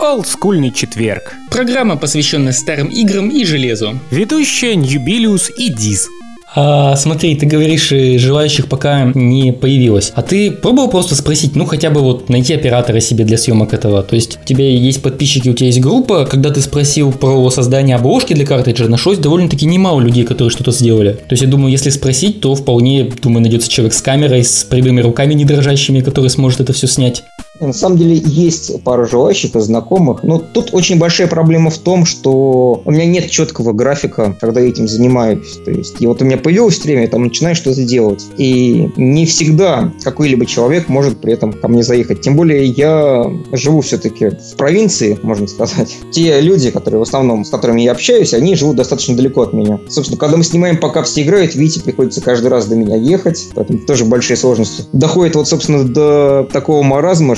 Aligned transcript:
Олдскульный 0.00 0.70
четверг. 0.72 1.34
Программа, 1.50 1.96
посвященная 1.96 2.52
старым 2.52 2.86
играм 2.86 3.30
и 3.30 3.44
железу. 3.44 3.98
Ведущая 4.12 4.76
Ньюбилиус 4.76 5.50
и 5.58 5.70
Диз. 5.70 6.06
А, 6.54 6.94
смотри, 6.94 7.34
ты 7.34 7.46
говоришь, 7.46 7.88
желающих 7.88 8.68
пока 8.68 9.10
не 9.12 9.52
появилось. 9.52 10.12
А 10.14 10.22
ты 10.22 10.52
пробовал 10.52 10.88
просто 10.88 11.16
спросить, 11.16 11.56
ну 11.56 11.66
хотя 11.66 11.90
бы 11.90 12.00
вот 12.00 12.28
найти 12.28 12.54
оператора 12.54 13.00
себе 13.00 13.24
для 13.24 13.36
съемок 13.36 13.74
этого? 13.74 14.04
То 14.04 14.14
есть 14.14 14.38
у 14.40 14.46
тебя 14.46 14.70
есть 14.70 15.02
подписчики, 15.02 15.48
у 15.48 15.54
тебя 15.54 15.66
есть 15.66 15.80
группа. 15.80 16.26
Когда 16.26 16.50
ты 16.50 16.60
спросил 16.60 17.10
про 17.10 17.50
создание 17.50 17.96
обложки 17.96 18.34
для 18.34 18.46
картриджа, 18.46 18.86
нашлось 18.86 19.18
довольно-таки 19.18 19.66
немало 19.66 20.00
людей, 20.00 20.22
которые 20.22 20.50
что-то 20.50 20.70
сделали. 20.70 21.14
То 21.14 21.32
есть 21.32 21.42
я 21.42 21.48
думаю, 21.48 21.72
если 21.72 21.90
спросить, 21.90 22.40
то 22.40 22.54
вполне, 22.54 23.10
думаю, 23.20 23.42
найдется 23.42 23.68
человек 23.68 23.94
с 23.94 24.00
камерой, 24.00 24.44
с 24.44 24.62
прямыми 24.62 25.00
руками 25.00 25.34
не 25.34 25.44
дрожащими, 25.44 26.00
который 26.00 26.30
сможет 26.30 26.60
это 26.60 26.72
все 26.72 26.86
снять. 26.86 27.24
На 27.60 27.72
самом 27.72 27.98
деле 27.98 28.20
есть 28.24 28.82
пара 28.84 29.06
желающих 29.06 29.54
и 29.56 29.60
знакомых, 29.60 30.22
но 30.22 30.38
тут 30.38 30.70
очень 30.72 30.98
большая 30.98 31.26
проблема 31.26 31.70
в 31.70 31.78
том, 31.78 32.04
что 32.04 32.82
у 32.84 32.90
меня 32.90 33.06
нет 33.06 33.30
четкого 33.30 33.72
графика, 33.72 34.36
когда 34.40 34.60
я 34.60 34.68
этим 34.68 34.86
занимаюсь. 34.86 35.58
То 35.64 35.70
есть, 35.70 35.96
и 36.00 36.06
вот 36.06 36.22
у 36.22 36.24
меня 36.24 36.36
появилось 36.36 36.82
время, 36.84 37.02
я 37.02 37.08
там 37.08 37.24
начинаю 37.24 37.54
что-то 37.54 37.82
делать. 37.82 38.26
И 38.36 38.90
не 38.96 39.26
всегда 39.26 39.92
какой-либо 40.02 40.46
человек 40.46 40.88
может 40.88 41.20
при 41.20 41.32
этом 41.32 41.52
ко 41.52 41.68
мне 41.68 41.82
заехать. 41.82 42.20
Тем 42.20 42.36
более 42.36 42.64
я 42.64 43.24
живу 43.52 43.80
все-таки 43.80 44.30
в 44.30 44.56
провинции, 44.56 45.18
можно 45.22 45.46
сказать. 45.46 45.96
Те 46.12 46.40
люди, 46.40 46.70
которые 46.70 47.00
в 47.00 47.02
основном, 47.02 47.44
с 47.44 47.50
которыми 47.50 47.82
я 47.82 47.92
общаюсь, 47.92 48.34
они 48.34 48.54
живут 48.54 48.76
достаточно 48.76 49.16
далеко 49.16 49.42
от 49.42 49.52
меня. 49.52 49.80
Собственно, 49.88 50.18
когда 50.18 50.36
мы 50.36 50.44
снимаем, 50.44 50.78
пока 50.78 51.02
все 51.02 51.22
играют, 51.22 51.54
видите, 51.54 51.80
приходится 51.80 52.20
каждый 52.20 52.48
раз 52.48 52.66
до 52.66 52.76
меня 52.76 52.96
ехать, 52.96 53.48
поэтому 53.54 53.80
тоже 53.80 54.04
большие 54.04 54.36
сложности. 54.36 54.84
Доходит 54.92 55.34
вот, 55.34 55.48
собственно, 55.48 55.84
до 55.84 56.48
такого 56.52 56.82
маразма, 56.82 57.34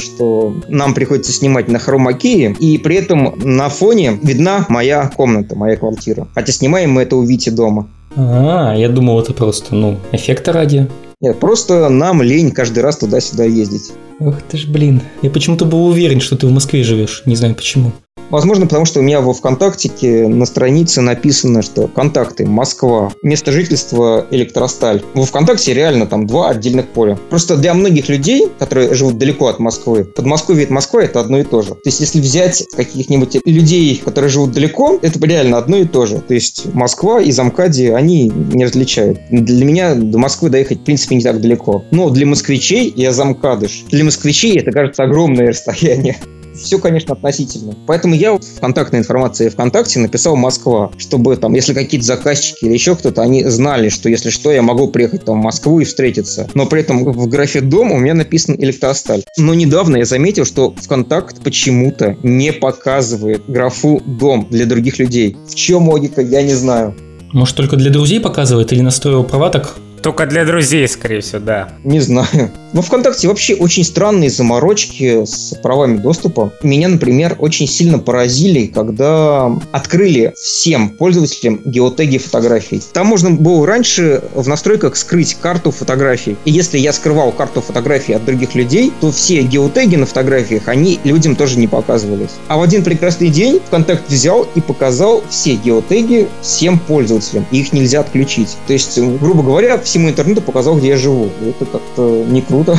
нам 0.68 0.94
приходится 0.94 1.32
снимать 1.32 1.68
на 1.68 1.78
хромакее, 1.78 2.54
и 2.58 2.78
при 2.78 2.96
этом 2.96 3.34
на 3.38 3.68
фоне 3.68 4.18
видна 4.22 4.66
моя 4.68 5.10
комната, 5.16 5.56
моя 5.56 5.76
квартира. 5.76 6.28
Хотя 6.34 6.52
снимаем 6.52 6.92
мы 6.92 7.02
это 7.02 7.16
у 7.16 7.22
Вити 7.22 7.50
дома. 7.50 7.88
А, 8.16 8.74
я 8.76 8.88
думал, 8.88 9.20
это 9.20 9.32
просто, 9.32 9.74
ну, 9.74 9.96
эффекта 10.12 10.52
ради. 10.52 10.88
Нет, 11.20 11.38
просто 11.38 11.88
нам 11.90 12.22
лень 12.22 12.50
каждый 12.50 12.78
раз 12.78 12.96
туда-сюда 12.96 13.44
ездить. 13.44 13.92
Ох 14.20 14.36
ты 14.42 14.56
ж, 14.56 14.66
блин. 14.66 15.02
Я 15.22 15.30
почему-то 15.30 15.66
был 15.66 15.86
уверен, 15.86 16.20
что 16.20 16.36
ты 16.36 16.46
в 16.46 16.50
Москве 16.50 16.82
живешь. 16.82 17.22
Не 17.26 17.36
знаю 17.36 17.54
почему. 17.54 17.92
Возможно, 18.30 18.66
потому 18.66 18.84
что 18.84 19.00
у 19.00 19.02
меня 19.02 19.20
во 19.20 19.32
ВКонтактике 19.32 20.28
на 20.28 20.46
странице 20.46 21.00
написано, 21.00 21.62
что 21.62 21.88
контакты 21.88 22.46
Москва, 22.46 23.12
место 23.22 23.52
жительства 23.52 24.26
Электросталь. 24.30 25.02
Во 25.14 25.24
ВКонтакте 25.24 25.74
реально 25.74 26.06
там 26.06 26.26
два 26.26 26.50
отдельных 26.50 26.88
поля. 26.88 27.18
Просто 27.28 27.56
для 27.56 27.74
многих 27.74 28.08
людей, 28.08 28.48
которые 28.58 28.94
живут 28.94 29.18
далеко 29.18 29.48
от 29.48 29.58
Москвы, 29.58 30.04
Подмосковье 30.04 30.66
и 30.66 30.72
Москва 30.72 31.02
это 31.02 31.20
одно 31.20 31.38
и 31.38 31.44
то 31.44 31.62
же. 31.62 31.70
То 31.70 31.80
есть, 31.84 32.00
если 32.00 32.20
взять 32.20 32.66
каких-нибудь 32.76 33.38
людей, 33.44 34.00
которые 34.04 34.30
живут 34.30 34.52
далеко, 34.52 34.98
это 35.02 35.18
реально 35.26 35.58
одно 35.58 35.78
и 35.78 35.84
то 35.84 36.06
же. 36.06 36.18
То 36.20 36.34
есть, 36.34 36.72
Москва 36.72 37.20
и 37.20 37.32
Замкади, 37.32 37.86
они 37.86 38.28
не 38.30 38.64
различают. 38.64 39.18
Для 39.30 39.64
меня 39.64 39.94
до 39.94 40.18
Москвы 40.18 40.50
доехать, 40.50 40.80
в 40.80 40.84
принципе, 40.84 41.16
не 41.16 41.22
так 41.22 41.40
далеко. 41.40 41.84
Но 41.90 42.10
для 42.10 42.26
москвичей 42.26 42.92
я 42.96 43.12
Замкадыш. 43.12 43.84
Для 43.90 44.04
москвичей 44.04 44.58
это, 44.58 44.70
кажется, 44.70 45.02
огромное 45.02 45.48
расстояние 45.48 46.16
все, 46.54 46.78
конечно, 46.78 47.14
относительно. 47.14 47.74
Поэтому 47.86 48.14
я 48.14 48.32
в 48.34 48.60
контактной 48.60 49.00
информации 49.00 49.48
ВКонтакте 49.48 50.00
написал 50.00 50.36
Москва, 50.36 50.90
чтобы 50.98 51.36
там, 51.36 51.54
если 51.54 51.74
какие-то 51.74 52.06
заказчики 52.06 52.64
или 52.64 52.72
еще 52.72 52.96
кто-то, 52.96 53.22
они 53.22 53.44
знали, 53.44 53.88
что 53.88 54.08
если 54.08 54.30
что, 54.30 54.50
я 54.52 54.62
могу 54.62 54.88
приехать 54.88 55.24
там 55.24 55.40
в 55.40 55.44
Москву 55.44 55.80
и 55.80 55.84
встретиться. 55.84 56.48
Но 56.54 56.66
при 56.66 56.80
этом 56.80 57.04
в 57.04 57.28
графе 57.28 57.60
дом 57.60 57.92
у 57.92 57.98
меня 57.98 58.14
написан 58.14 58.56
электросталь. 58.58 59.22
Но 59.36 59.54
недавно 59.54 59.96
я 59.96 60.04
заметил, 60.04 60.44
что 60.44 60.74
ВКонтакт 60.76 61.42
почему-то 61.42 62.16
не 62.22 62.52
показывает 62.52 63.42
графу 63.46 64.02
дом 64.04 64.46
для 64.50 64.66
других 64.66 64.98
людей. 64.98 65.36
В 65.48 65.54
чем 65.54 65.88
логика, 65.88 66.20
я 66.20 66.42
не 66.42 66.54
знаю. 66.54 66.94
Может, 67.32 67.56
только 67.56 67.76
для 67.76 67.90
друзей 67.90 68.20
показывает 68.20 68.72
или 68.72 68.80
настроил 68.80 69.24
права 69.24 69.50
так 69.50 69.76
только 70.02 70.26
для 70.26 70.44
друзей, 70.44 70.86
скорее 70.88 71.20
всего, 71.20 71.40
да. 71.40 71.68
Не 71.84 72.00
знаю. 72.00 72.50
Но 72.72 72.82
ВКонтакте 72.82 73.26
вообще 73.26 73.54
очень 73.54 73.84
странные 73.84 74.30
заморочки 74.30 75.24
с 75.24 75.54
правами 75.60 75.96
доступа. 75.96 76.52
Меня, 76.62 76.88
например, 76.88 77.36
очень 77.38 77.66
сильно 77.66 77.98
поразили, 77.98 78.66
когда 78.66 79.50
открыли 79.72 80.32
всем 80.36 80.90
пользователям 80.90 81.60
геотеги 81.64 82.18
фотографий. 82.18 82.80
Там 82.92 83.08
можно 83.08 83.30
было 83.30 83.66
раньше 83.66 84.22
в 84.34 84.46
настройках 84.46 84.96
скрыть 84.96 85.36
карту 85.40 85.72
фотографий. 85.72 86.36
И 86.44 86.52
если 86.52 86.78
я 86.78 86.92
скрывал 86.92 87.32
карту 87.32 87.60
фотографий 87.60 88.12
от 88.12 88.24
других 88.24 88.54
людей, 88.54 88.92
то 89.00 89.10
все 89.10 89.42
геотеги 89.42 89.96
на 89.96 90.06
фотографиях, 90.06 90.68
они 90.68 91.00
людям 91.04 91.34
тоже 91.34 91.58
не 91.58 91.66
показывались. 91.66 92.30
А 92.48 92.56
в 92.56 92.62
один 92.62 92.84
прекрасный 92.84 93.28
день 93.28 93.60
ВКонтакт 93.66 94.08
взял 94.08 94.46
и 94.54 94.60
показал 94.60 95.24
все 95.28 95.56
геотеги 95.56 96.28
всем 96.40 96.78
пользователям. 96.78 97.46
И 97.50 97.60
их 97.60 97.72
нельзя 97.72 98.00
отключить. 98.00 98.56
То 98.66 98.72
есть, 98.72 98.98
грубо 98.98 99.42
говоря, 99.42 99.78
всему 99.90 100.08
интернету 100.08 100.40
показал, 100.40 100.78
где 100.78 100.88
я 100.88 100.96
живу. 100.96 101.30
Это 101.40 101.66
как-то 101.66 102.24
не 102.24 102.42
круто. 102.42 102.78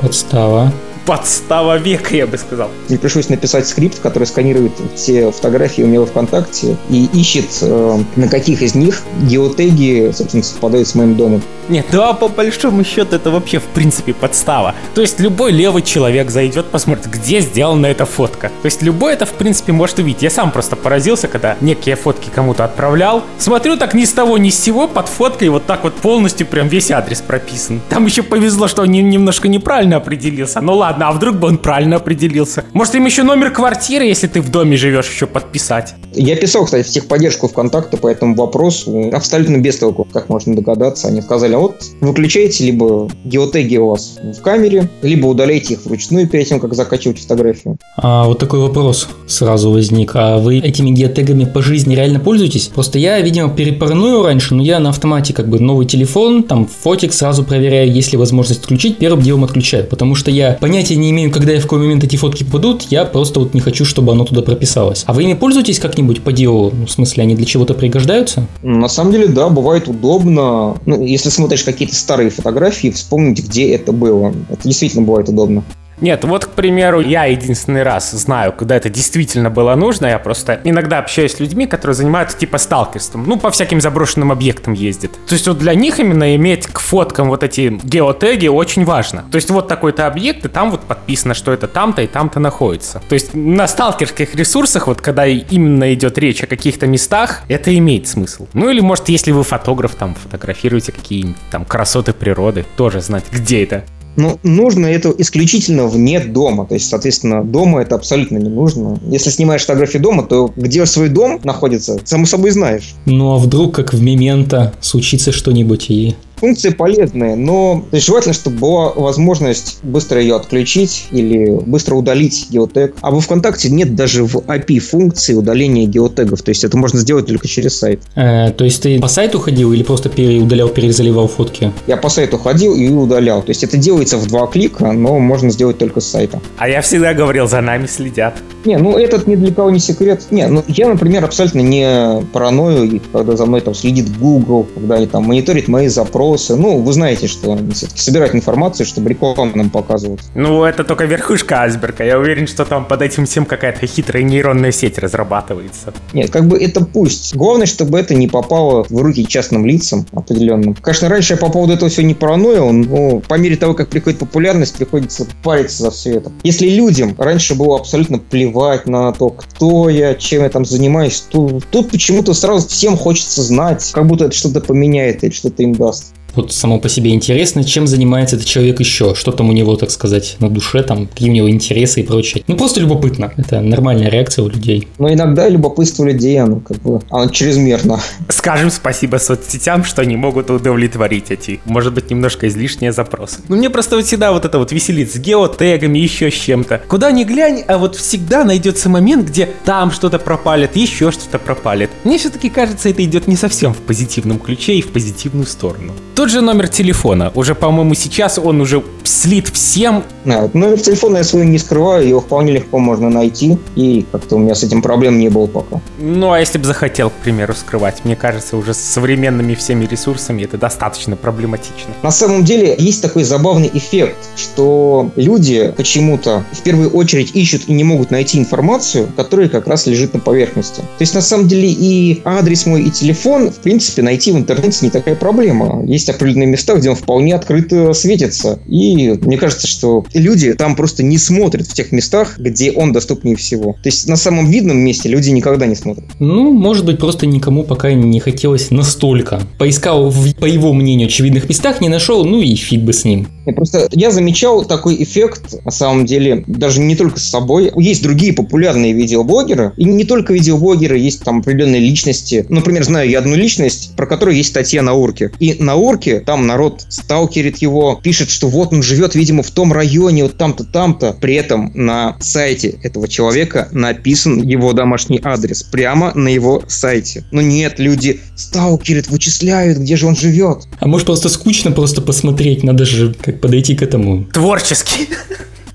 Подстава 0.00 0.70
подстава 1.06 1.76
века, 1.78 2.16
я 2.16 2.26
бы 2.26 2.38
сказал. 2.38 2.70
Мне 2.88 2.98
пришлось 2.98 3.28
написать 3.28 3.66
скрипт, 3.66 3.98
который 4.00 4.24
сканирует 4.24 4.72
все 4.94 5.30
фотографии 5.30 5.82
у 5.82 5.86
меня 5.86 6.04
ВКонтакте 6.04 6.76
и 6.88 7.06
ищет, 7.12 7.58
э, 7.62 7.98
на 8.16 8.28
каких 8.28 8.62
из 8.62 8.74
них 8.74 9.02
геотеги, 9.22 10.12
собственно, 10.14 10.42
совпадают 10.42 10.88
с 10.88 10.94
моим 10.94 11.16
домом. 11.16 11.42
Нет, 11.68 11.86
ну 11.92 12.02
а 12.02 12.14
по 12.14 12.26
большому 12.26 12.82
счету 12.84 13.14
это 13.14 13.30
вообще 13.30 13.60
в 13.60 13.64
принципе 13.66 14.12
подстава. 14.12 14.74
То 14.94 15.02
есть 15.02 15.20
любой 15.20 15.52
левый 15.52 15.82
человек 15.82 16.30
зайдет, 16.30 16.66
посмотрит, 16.66 17.06
где 17.06 17.40
сделана 17.40 17.86
эта 17.86 18.06
фотка. 18.06 18.50
То 18.62 18.66
есть 18.66 18.82
любой 18.82 19.12
это 19.12 19.24
в 19.24 19.34
принципе 19.34 19.70
может 19.70 20.00
увидеть. 20.00 20.22
Я 20.22 20.30
сам 20.30 20.50
просто 20.50 20.74
поразился, 20.74 21.28
когда 21.28 21.56
некие 21.60 21.94
фотки 21.94 22.28
кому-то 22.34 22.64
отправлял. 22.64 23.22
Смотрю 23.38 23.76
так 23.76 23.94
ни 23.94 24.04
с 24.04 24.12
того 24.12 24.36
ни 24.36 24.50
с 24.50 24.58
сего 24.58 24.88
под 24.88 25.08
фоткой 25.08 25.48
вот 25.50 25.66
так 25.66 25.84
вот 25.84 25.94
полностью 25.94 26.46
прям 26.48 26.66
весь 26.66 26.90
адрес 26.90 27.20
прописан. 27.20 27.80
Там 27.88 28.04
еще 28.04 28.24
повезло, 28.24 28.66
что 28.66 28.82
он 28.82 28.90
немножко 28.90 29.46
неправильно 29.46 29.96
определился. 29.96 30.60
Ну 30.60 30.74
ладно, 30.74 30.89
а 30.98 31.12
вдруг 31.12 31.36
бы 31.36 31.48
он 31.48 31.58
правильно 31.58 31.96
определился? 31.96 32.64
Может 32.72 32.94
им 32.94 33.06
еще 33.06 33.22
номер 33.22 33.50
квартиры, 33.50 34.04
если 34.04 34.26
ты 34.26 34.40
в 34.40 34.50
доме 34.50 34.76
живешь, 34.76 35.10
еще 35.10 35.26
подписать? 35.26 35.94
Я 36.14 36.36
писал, 36.36 36.64
кстати, 36.64 36.86
в 36.86 36.90
техподдержку 36.90 37.48
ВКонтакте 37.48 37.96
по 37.96 38.08
этому 38.08 38.34
вопросу. 38.34 39.10
Абсолютно 39.12 39.58
без 39.58 39.78
толку, 39.78 40.06
как 40.12 40.28
можно 40.28 40.54
догадаться. 40.54 41.08
Они 41.08 41.20
сказали, 41.22 41.54
вот 41.54 41.82
выключайте 42.00 42.64
либо 42.64 43.10
геотеги 43.24 43.76
у 43.76 43.88
вас 43.88 44.18
в 44.22 44.40
камере, 44.42 44.90
либо 45.02 45.26
удаляйте 45.26 45.74
их 45.74 45.84
вручную 45.84 46.28
перед 46.28 46.48
тем, 46.48 46.60
как 46.60 46.74
закачивать 46.74 47.20
фотографию. 47.20 47.76
А 47.96 48.24
вот 48.24 48.38
такой 48.38 48.60
вопрос 48.60 49.08
сразу 49.26 49.70
возник. 49.70 50.12
А 50.14 50.38
вы 50.38 50.58
этими 50.58 50.90
геотегами 50.90 51.44
по 51.44 51.62
жизни 51.62 51.94
реально 51.94 52.20
пользуетесь? 52.20 52.68
Просто 52.68 52.98
я, 52.98 53.20
видимо, 53.20 53.50
перепарную 53.50 54.22
раньше, 54.22 54.54
но 54.54 54.62
я 54.62 54.80
на 54.80 54.90
автомате 54.90 55.32
как 55.32 55.48
бы 55.48 55.60
новый 55.60 55.86
телефон, 55.86 56.42
там 56.42 56.66
фотик 56.66 57.12
сразу 57.12 57.44
проверяю, 57.44 57.92
есть 57.92 58.12
ли 58.12 58.18
возможность 58.18 58.60
отключить, 58.62 58.98
первым 58.98 59.22
делом 59.22 59.44
отключаю. 59.44 59.86
Потому 59.86 60.14
что 60.14 60.30
я 60.30 60.56
понятия 60.60 60.79
не 60.88 61.10
имею, 61.10 61.30
когда 61.30 61.54
и 61.54 61.58
в 61.58 61.62
какой 61.62 61.78
момент 61.78 62.04
эти 62.04 62.16
фотки 62.16 62.44
попадут, 62.44 62.86
я 62.90 63.04
просто 63.04 63.40
вот 63.40 63.54
не 63.54 63.60
хочу, 63.60 63.84
чтобы 63.84 64.12
оно 64.12 64.24
туда 64.24 64.42
прописалось. 64.42 65.04
А 65.06 65.12
вы 65.12 65.24
ими 65.24 65.34
пользуетесь 65.34 65.78
как-нибудь 65.78 66.22
по 66.22 66.32
делу? 66.32 66.72
Ну, 66.72 66.86
в 66.86 66.90
смысле, 66.90 67.22
они 67.24 67.34
для 67.34 67.46
чего-то 67.46 67.74
пригождаются? 67.74 68.46
На 68.62 68.88
самом 68.88 69.12
деле, 69.12 69.28
да, 69.28 69.48
бывает 69.48 69.88
удобно. 69.88 70.76
Ну, 70.86 71.04
если 71.04 71.28
смотришь 71.28 71.62
какие-то 71.62 71.94
старые 71.94 72.30
фотографии, 72.30 72.90
вспомнить, 72.90 73.44
где 73.44 73.70
это 73.70 73.92
было. 73.92 74.34
Это 74.48 74.62
действительно 74.64 75.02
бывает 75.02 75.28
удобно. 75.28 75.64
Нет, 76.00 76.24
вот, 76.24 76.46
к 76.46 76.50
примеру, 76.50 77.00
я 77.00 77.24
единственный 77.24 77.82
раз 77.82 78.10
знаю, 78.12 78.52
когда 78.52 78.76
это 78.76 78.88
действительно 78.88 79.50
было 79.50 79.74
нужно. 79.74 80.06
Я 80.06 80.18
просто 80.18 80.60
иногда 80.64 80.98
общаюсь 80.98 81.34
с 81.34 81.40
людьми, 81.40 81.66
которые 81.66 81.94
занимаются 81.94 82.38
типа 82.38 82.58
сталкерством. 82.58 83.24
Ну, 83.26 83.38
по 83.38 83.50
всяким 83.50 83.80
заброшенным 83.80 84.32
объектам 84.32 84.72
ездят. 84.72 85.12
То 85.26 85.34
есть 85.34 85.46
вот 85.46 85.58
для 85.58 85.74
них 85.74 85.98
именно 86.00 86.34
иметь 86.36 86.66
к 86.66 86.78
фоткам 86.78 87.28
вот 87.28 87.42
эти 87.42 87.78
геотеги 87.82 88.48
очень 88.48 88.84
важно. 88.84 89.24
То 89.30 89.36
есть 89.36 89.50
вот 89.50 89.68
такой-то 89.68 90.06
объект, 90.06 90.44
и 90.44 90.48
там 90.48 90.70
вот 90.70 90.82
подписано, 90.82 91.34
что 91.34 91.52
это 91.52 91.68
там-то 91.68 92.02
и 92.02 92.06
там-то 92.06 92.40
находится. 92.40 93.02
То 93.08 93.14
есть 93.14 93.34
на 93.34 93.68
сталкерских 93.68 94.34
ресурсах, 94.34 94.86
вот 94.86 95.00
когда 95.00 95.26
именно 95.26 95.92
идет 95.92 96.18
речь 96.18 96.42
о 96.42 96.46
каких-то 96.46 96.86
местах, 96.86 97.42
это 97.48 97.76
имеет 97.76 98.08
смысл. 98.08 98.46
Ну 98.54 98.70
или 98.70 98.80
может, 98.80 99.08
если 99.08 99.32
вы 99.32 99.44
фотограф, 99.44 99.94
там 99.94 100.14
фотографируете 100.14 100.92
какие-нибудь 100.92 101.36
там 101.50 101.64
красоты 101.64 102.12
природы, 102.12 102.64
тоже 102.76 103.00
знать, 103.00 103.24
где 103.30 103.64
это. 103.64 103.84
Но 104.16 104.38
нужно 104.42 104.86
это 104.86 105.14
исключительно 105.16 105.86
вне 105.86 106.20
дома. 106.20 106.66
То 106.66 106.74
есть, 106.74 106.88
соответственно, 106.88 107.44
дома 107.44 107.82
это 107.82 107.94
абсолютно 107.94 108.38
не 108.38 108.48
нужно. 108.48 108.98
Если 109.06 109.30
снимаешь 109.30 109.62
фотографии 109.62 109.98
дома, 109.98 110.24
то 110.24 110.52
где 110.56 110.84
свой 110.86 111.08
дом 111.08 111.40
находится, 111.44 111.98
само 112.04 112.26
собой 112.26 112.50
знаешь. 112.50 112.94
Ну 113.06 113.32
а 113.32 113.38
вдруг, 113.38 113.74
как 113.74 113.94
в 113.94 114.02
Мементо, 114.02 114.72
случится 114.80 115.32
что-нибудь 115.32 115.90
и 115.90 116.16
Функция 116.40 116.72
полезная, 116.72 117.36
но 117.36 117.84
желательно, 117.92 118.34
чтобы 118.34 118.56
была 118.58 118.92
возможность 118.94 119.78
быстро 119.82 120.20
ее 120.20 120.36
отключить 120.36 121.08
или 121.10 121.50
быстро 121.66 121.94
удалить 121.96 122.46
геотег. 122.50 122.94
А 123.00 123.10
во 123.10 123.20
ВКонтакте 123.20 123.70
нет 123.70 123.94
даже 123.94 124.24
в 124.24 124.36
API 124.36 124.78
функции 124.78 125.34
удаления 125.34 125.86
геотегов, 125.86 126.42
то 126.42 126.50
есть 126.50 126.64
это 126.64 126.76
можно 126.76 126.98
сделать 126.98 127.26
только 127.26 127.46
через 127.46 127.78
сайт. 127.78 128.00
Э, 128.14 128.50
то 128.50 128.64
есть 128.64 128.82
ты 128.82 128.98
по 129.00 129.08
сайту 129.08 129.38
ходил 129.38 129.72
или 129.72 129.82
просто 129.82 130.08
удалял, 130.08 130.68
перезаливал 130.68 131.28
фотки? 131.28 131.72
Я 131.86 131.96
по 131.96 132.08
сайту 132.08 132.38
ходил 132.38 132.74
и 132.74 132.88
удалял. 132.88 133.42
То 133.42 133.50
есть 133.50 133.62
это 133.64 133.76
делается 133.76 134.16
в 134.16 134.26
два 134.26 134.46
клика, 134.46 134.92
но 134.92 135.18
можно 135.18 135.50
сделать 135.50 135.78
только 135.78 136.00
с 136.00 136.06
сайта. 136.06 136.40
А 136.56 136.68
я 136.68 136.80
всегда 136.80 137.14
говорил, 137.14 137.46
за 137.48 137.60
нами 137.60 137.86
следят. 137.86 138.34
Не, 138.64 138.78
ну 138.78 138.96
этот 138.96 139.26
ни 139.26 139.36
для 139.36 139.52
кого 139.52 139.70
не 139.70 139.78
секрет. 139.78 140.22
Не, 140.30 140.46
ну 140.46 140.64
я, 140.68 140.88
например, 140.88 141.24
абсолютно 141.24 141.60
не 141.60 142.22
параною, 142.32 143.00
когда 143.12 143.36
за 143.36 143.46
мной 143.46 143.60
там 143.60 143.74
следит 143.74 144.16
Google, 144.18 144.66
когда 144.74 144.96
они 144.96 145.06
там 145.06 145.24
мониторят 145.24 145.68
мои 145.68 145.88
запросы. 145.88 146.29
Ну, 146.56 146.78
вы 146.78 146.92
знаете, 146.92 147.26
что 147.26 147.58
все-таки 147.72 148.00
собирают 148.00 148.34
информацию, 148.34 148.86
чтобы 148.86 149.10
рекламу 149.10 149.52
нам 149.54 149.70
показывать. 149.70 150.20
Ну, 150.34 150.64
это 150.64 150.84
только 150.84 151.04
верхушка 151.04 151.62
айсберга. 151.62 152.04
Я 152.04 152.18
уверен, 152.18 152.46
что 152.46 152.64
там 152.64 152.84
под 152.84 153.02
этим 153.02 153.26
всем 153.26 153.46
какая-то 153.46 153.86
хитрая 153.86 154.22
нейронная 154.22 154.72
сеть 154.72 154.98
разрабатывается. 154.98 155.92
Нет, 156.12 156.30
как 156.30 156.46
бы 156.46 156.58
это 156.58 156.84
пусть. 156.84 157.34
Главное, 157.34 157.66
чтобы 157.66 157.98
это 157.98 158.14
не 158.14 158.28
попало 158.28 158.84
в 158.88 158.96
руки 158.96 159.26
частным 159.26 159.66
лицам 159.66 160.06
определенным. 160.12 160.74
Конечно, 160.74 161.08
раньше 161.08 161.34
я 161.34 161.36
по 161.38 161.48
поводу 161.48 161.72
этого 161.72 161.90
все 161.90 162.02
не 162.02 162.14
параноил, 162.14 162.70
но 162.72 163.20
по 163.20 163.34
мере 163.34 163.56
того, 163.56 163.74
как 163.74 163.88
приходит 163.88 164.18
популярность, 164.18 164.76
приходится 164.76 165.26
париться 165.42 165.84
за 165.84 165.90
все 165.90 166.16
это. 166.16 166.32
Если 166.42 166.68
людям 166.68 167.14
раньше 167.18 167.54
было 167.54 167.76
абсолютно 167.76 168.18
плевать 168.18 168.86
на 168.86 169.12
то, 169.12 169.30
кто 169.30 169.88
я, 169.88 170.14
чем 170.14 170.42
я 170.42 170.48
там 170.48 170.64
занимаюсь, 170.64 171.24
то 171.30 171.60
тут 171.70 171.90
почему-то 171.90 172.34
сразу 172.34 172.68
всем 172.68 172.96
хочется 172.96 173.42
знать, 173.42 173.90
как 173.92 174.06
будто 174.06 174.26
это 174.26 174.34
что-то 174.34 174.60
поменяет 174.60 175.24
или 175.24 175.30
что-то 175.30 175.62
им 175.62 175.74
даст. 175.74 176.14
Вот 176.34 176.52
само 176.52 176.78
по 176.78 176.88
себе 176.88 177.12
интересно, 177.12 177.64
чем 177.64 177.86
занимается 177.86 178.36
этот 178.36 178.46
человек 178.46 178.80
еще, 178.80 179.14
что 179.14 179.32
там 179.32 179.48
у 179.48 179.52
него, 179.52 179.76
так 179.76 179.90
сказать, 179.90 180.36
на 180.40 180.48
душе, 180.48 180.82
там, 180.82 181.06
какие 181.06 181.30
у 181.30 181.32
него 181.32 181.50
интересы 181.50 182.00
и 182.00 182.02
прочее. 182.02 182.44
Ну, 182.46 182.56
просто 182.56 182.80
любопытно. 182.80 183.32
Это 183.36 183.60
нормальная 183.60 184.08
реакция 184.08 184.44
у 184.44 184.48
людей. 184.48 184.88
Но 184.98 185.12
иногда 185.12 185.48
любопытство 185.48 186.04
людей, 186.04 186.40
оно 186.40 186.60
как 186.60 186.78
бы, 186.78 187.00
оно 187.10 187.28
чрезмерно. 187.30 188.00
Скажем 188.28 188.70
спасибо 188.70 189.16
соцсетям, 189.16 189.84
что 189.84 190.02
они 190.02 190.16
могут 190.16 190.50
удовлетворить 190.50 191.30
эти, 191.30 191.60
может 191.64 191.94
быть, 191.94 192.10
немножко 192.10 192.48
излишние 192.48 192.92
запросы. 192.92 193.40
Ну, 193.48 193.56
мне 193.56 193.70
просто 193.70 193.96
вот 193.96 194.04
всегда 194.06 194.32
вот 194.32 194.44
это 194.44 194.58
вот 194.58 194.72
веселит 194.72 195.12
с 195.12 195.18
геотегами, 195.18 195.98
еще 195.98 196.30
с 196.30 196.34
чем-то. 196.34 196.82
Куда 196.88 197.10
ни 197.10 197.24
глянь, 197.24 197.62
а 197.66 197.78
вот 197.78 197.96
всегда 197.96 198.44
найдется 198.44 198.88
момент, 198.88 199.28
где 199.28 199.48
там 199.64 199.90
что-то 199.90 200.18
пропалит, 200.18 200.76
еще 200.76 201.10
что-то 201.10 201.38
пропалит. 201.38 201.90
Мне 202.04 202.18
все-таки 202.18 202.48
кажется, 202.48 202.88
это 202.88 203.04
идет 203.04 203.26
не 203.26 203.36
совсем 203.36 203.74
в 203.74 203.78
позитивном 203.78 204.38
ключе 204.38 204.74
и 204.74 204.82
в 204.82 204.88
позитивную 204.88 205.46
сторону. 205.46 205.92
Тот 206.20 206.28
же 206.28 206.42
номер 206.42 206.68
телефона. 206.68 207.32
Уже, 207.34 207.54
по-моему, 207.54 207.94
сейчас 207.94 208.38
он 208.38 208.60
уже 208.60 208.82
слит 209.04 209.48
всем. 209.48 210.04
Да, 210.26 210.50
номер 210.52 210.78
телефона 210.78 211.16
я 211.16 211.24
свой 211.24 211.46
не 211.46 211.58
скрываю, 211.58 212.06
его 212.06 212.20
вполне 212.20 212.52
легко 212.52 212.78
можно 212.78 213.08
найти. 213.08 213.56
И 213.74 214.04
как-то 214.12 214.36
у 214.36 214.38
меня 214.38 214.54
с 214.54 214.62
этим 214.62 214.82
проблем 214.82 215.18
не 215.18 215.30
было 215.30 215.46
пока. 215.46 215.80
Ну, 215.98 216.30
а 216.30 216.38
если 216.38 216.58
бы 216.58 216.66
захотел, 216.66 217.08
к 217.08 217.14
примеру, 217.14 217.54
скрывать, 217.54 218.04
мне 218.04 218.16
кажется, 218.16 218.58
уже 218.58 218.74
с 218.74 218.78
современными 218.78 219.54
всеми 219.54 219.86
ресурсами 219.86 220.42
это 220.42 220.58
достаточно 220.58 221.16
проблематично. 221.16 221.94
На 222.02 222.10
самом 222.10 222.44
деле 222.44 222.74
есть 222.76 223.00
такой 223.00 223.24
забавный 223.24 223.70
эффект, 223.72 224.18
что 224.36 225.10
люди 225.16 225.72
почему-то 225.74 226.44
в 226.52 226.60
первую 226.60 226.90
очередь 226.90 227.34
ищут 227.34 227.62
и 227.66 227.72
не 227.72 227.82
могут 227.82 228.10
найти 228.10 228.38
информацию, 228.38 229.08
которая 229.16 229.48
как 229.48 229.66
раз 229.66 229.86
лежит 229.86 230.12
на 230.12 230.20
поверхности. 230.20 230.80
То 230.80 231.00
есть 231.00 231.14
на 231.14 231.22
самом 231.22 231.48
деле 231.48 231.70
и 231.70 232.20
адрес 232.26 232.66
мой, 232.66 232.82
и 232.82 232.90
телефон, 232.90 233.50
в 233.50 233.56
принципе, 233.56 234.02
найти 234.02 234.32
в 234.32 234.36
интернете 234.36 234.80
не 234.82 234.90
такая 234.90 235.14
проблема. 235.14 235.82
Есть 235.86 236.09
определенные 236.10 236.48
места, 236.48 236.74
где 236.74 236.90
он 236.90 236.96
вполне 236.96 237.34
открыто 237.34 237.92
светится. 237.92 238.58
И 238.66 239.10
мне 239.22 239.38
кажется, 239.38 239.66
что 239.66 240.04
люди 240.14 240.52
там 240.54 240.76
просто 240.76 241.02
не 241.02 241.18
смотрят 241.18 241.66
в 241.66 241.74
тех 241.74 241.92
местах, 241.92 242.38
где 242.38 242.72
он 242.72 242.92
доступнее 242.92 243.36
всего. 243.36 243.74
То 243.74 243.88
есть 243.88 244.08
на 244.08 244.16
самом 244.16 244.50
видном 244.50 244.78
месте 244.78 245.08
люди 245.08 245.30
никогда 245.30 245.66
не 245.66 245.74
смотрят. 245.74 246.06
Ну, 246.18 246.52
может 246.52 246.84
быть, 246.84 246.98
просто 246.98 247.26
никому 247.26 247.64
пока 247.64 247.92
не 247.92 248.20
хотелось 248.20 248.70
настолько. 248.70 249.40
Поискал, 249.58 250.10
в, 250.10 250.34
по 250.34 250.46
его 250.46 250.72
мнению, 250.72 251.06
очевидных 251.06 251.48
местах, 251.48 251.80
не 251.80 251.88
нашел, 251.88 252.24
ну 252.24 252.40
и 252.40 252.54
фиг 252.54 252.82
бы 252.82 252.92
с 252.92 253.04
ним. 253.04 253.28
Я 253.50 253.54
просто 253.54 253.88
я 253.90 254.10
замечал 254.12 254.64
такой 254.64 255.02
эффект, 255.02 255.56
на 255.64 255.72
самом 255.72 256.06
деле, 256.06 256.44
даже 256.46 256.80
не 256.80 256.94
только 256.94 257.18
с 257.18 257.24
собой. 257.24 257.72
Есть 257.76 258.02
другие 258.02 258.32
популярные 258.32 258.92
видеоблогеры, 258.92 259.72
и 259.76 259.84
не 259.84 260.04
только 260.04 260.32
видеоблогеры, 260.32 260.96
есть 260.96 261.24
там 261.24 261.40
определенные 261.40 261.80
личности. 261.80 262.46
Например, 262.48 262.84
знаю 262.84 263.10
я 263.10 263.18
одну 263.18 263.34
личность, 263.34 263.92
про 263.96 264.06
которую 264.06 264.36
есть 264.36 264.50
статья 264.50 264.82
на 264.82 264.94
Урке. 264.94 265.32
И 265.40 265.56
на 265.58 265.74
Урке 265.74 266.20
там 266.20 266.46
народ 266.46 266.86
сталкерит 266.88 267.58
его, 267.58 267.98
пишет, 268.00 268.30
что 268.30 268.48
вот 268.48 268.72
он 268.72 268.84
живет, 268.84 269.16
видимо, 269.16 269.42
в 269.42 269.50
том 269.50 269.72
районе, 269.72 270.22
вот 270.22 270.36
там-то, 270.36 270.64
там-то. 270.64 271.16
При 271.20 271.34
этом 271.34 271.72
на 271.74 272.16
сайте 272.20 272.78
этого 272.84 273.08
человека 273.08 273.68
написан 273.72 274.40
его 274.42 274.72
домашний 274.72 275.20
адрес. 275.22 275.64
Прямо 275.64 276.12
на 276.14 276.28
его 276.28 276.62
сайте. 276.68 277.24
Но 277.32 277.40
нет, 277.40 277.80
люди 277.80 278.20
сталкерят, 278.36 279.08
вычисляют, 279.08 279.78
где 279.78 279.96
же 279.96 280.06
он 280.06 280.14
живет. 280.14 280.68
А 280.78 280.86
может 280.86 281.06
просто 281.06 281.28
скучно 281.28 281.72
просто 281.72 282.00
посмотреть, 282.00 282.62
надо 282.62 282.84
же 282.84 283.14
как 283.14 283.39
подойти 283.40 283.74
к 283.74 283.82
этому. 283.82 284.24
Творческий. 284.32 285.08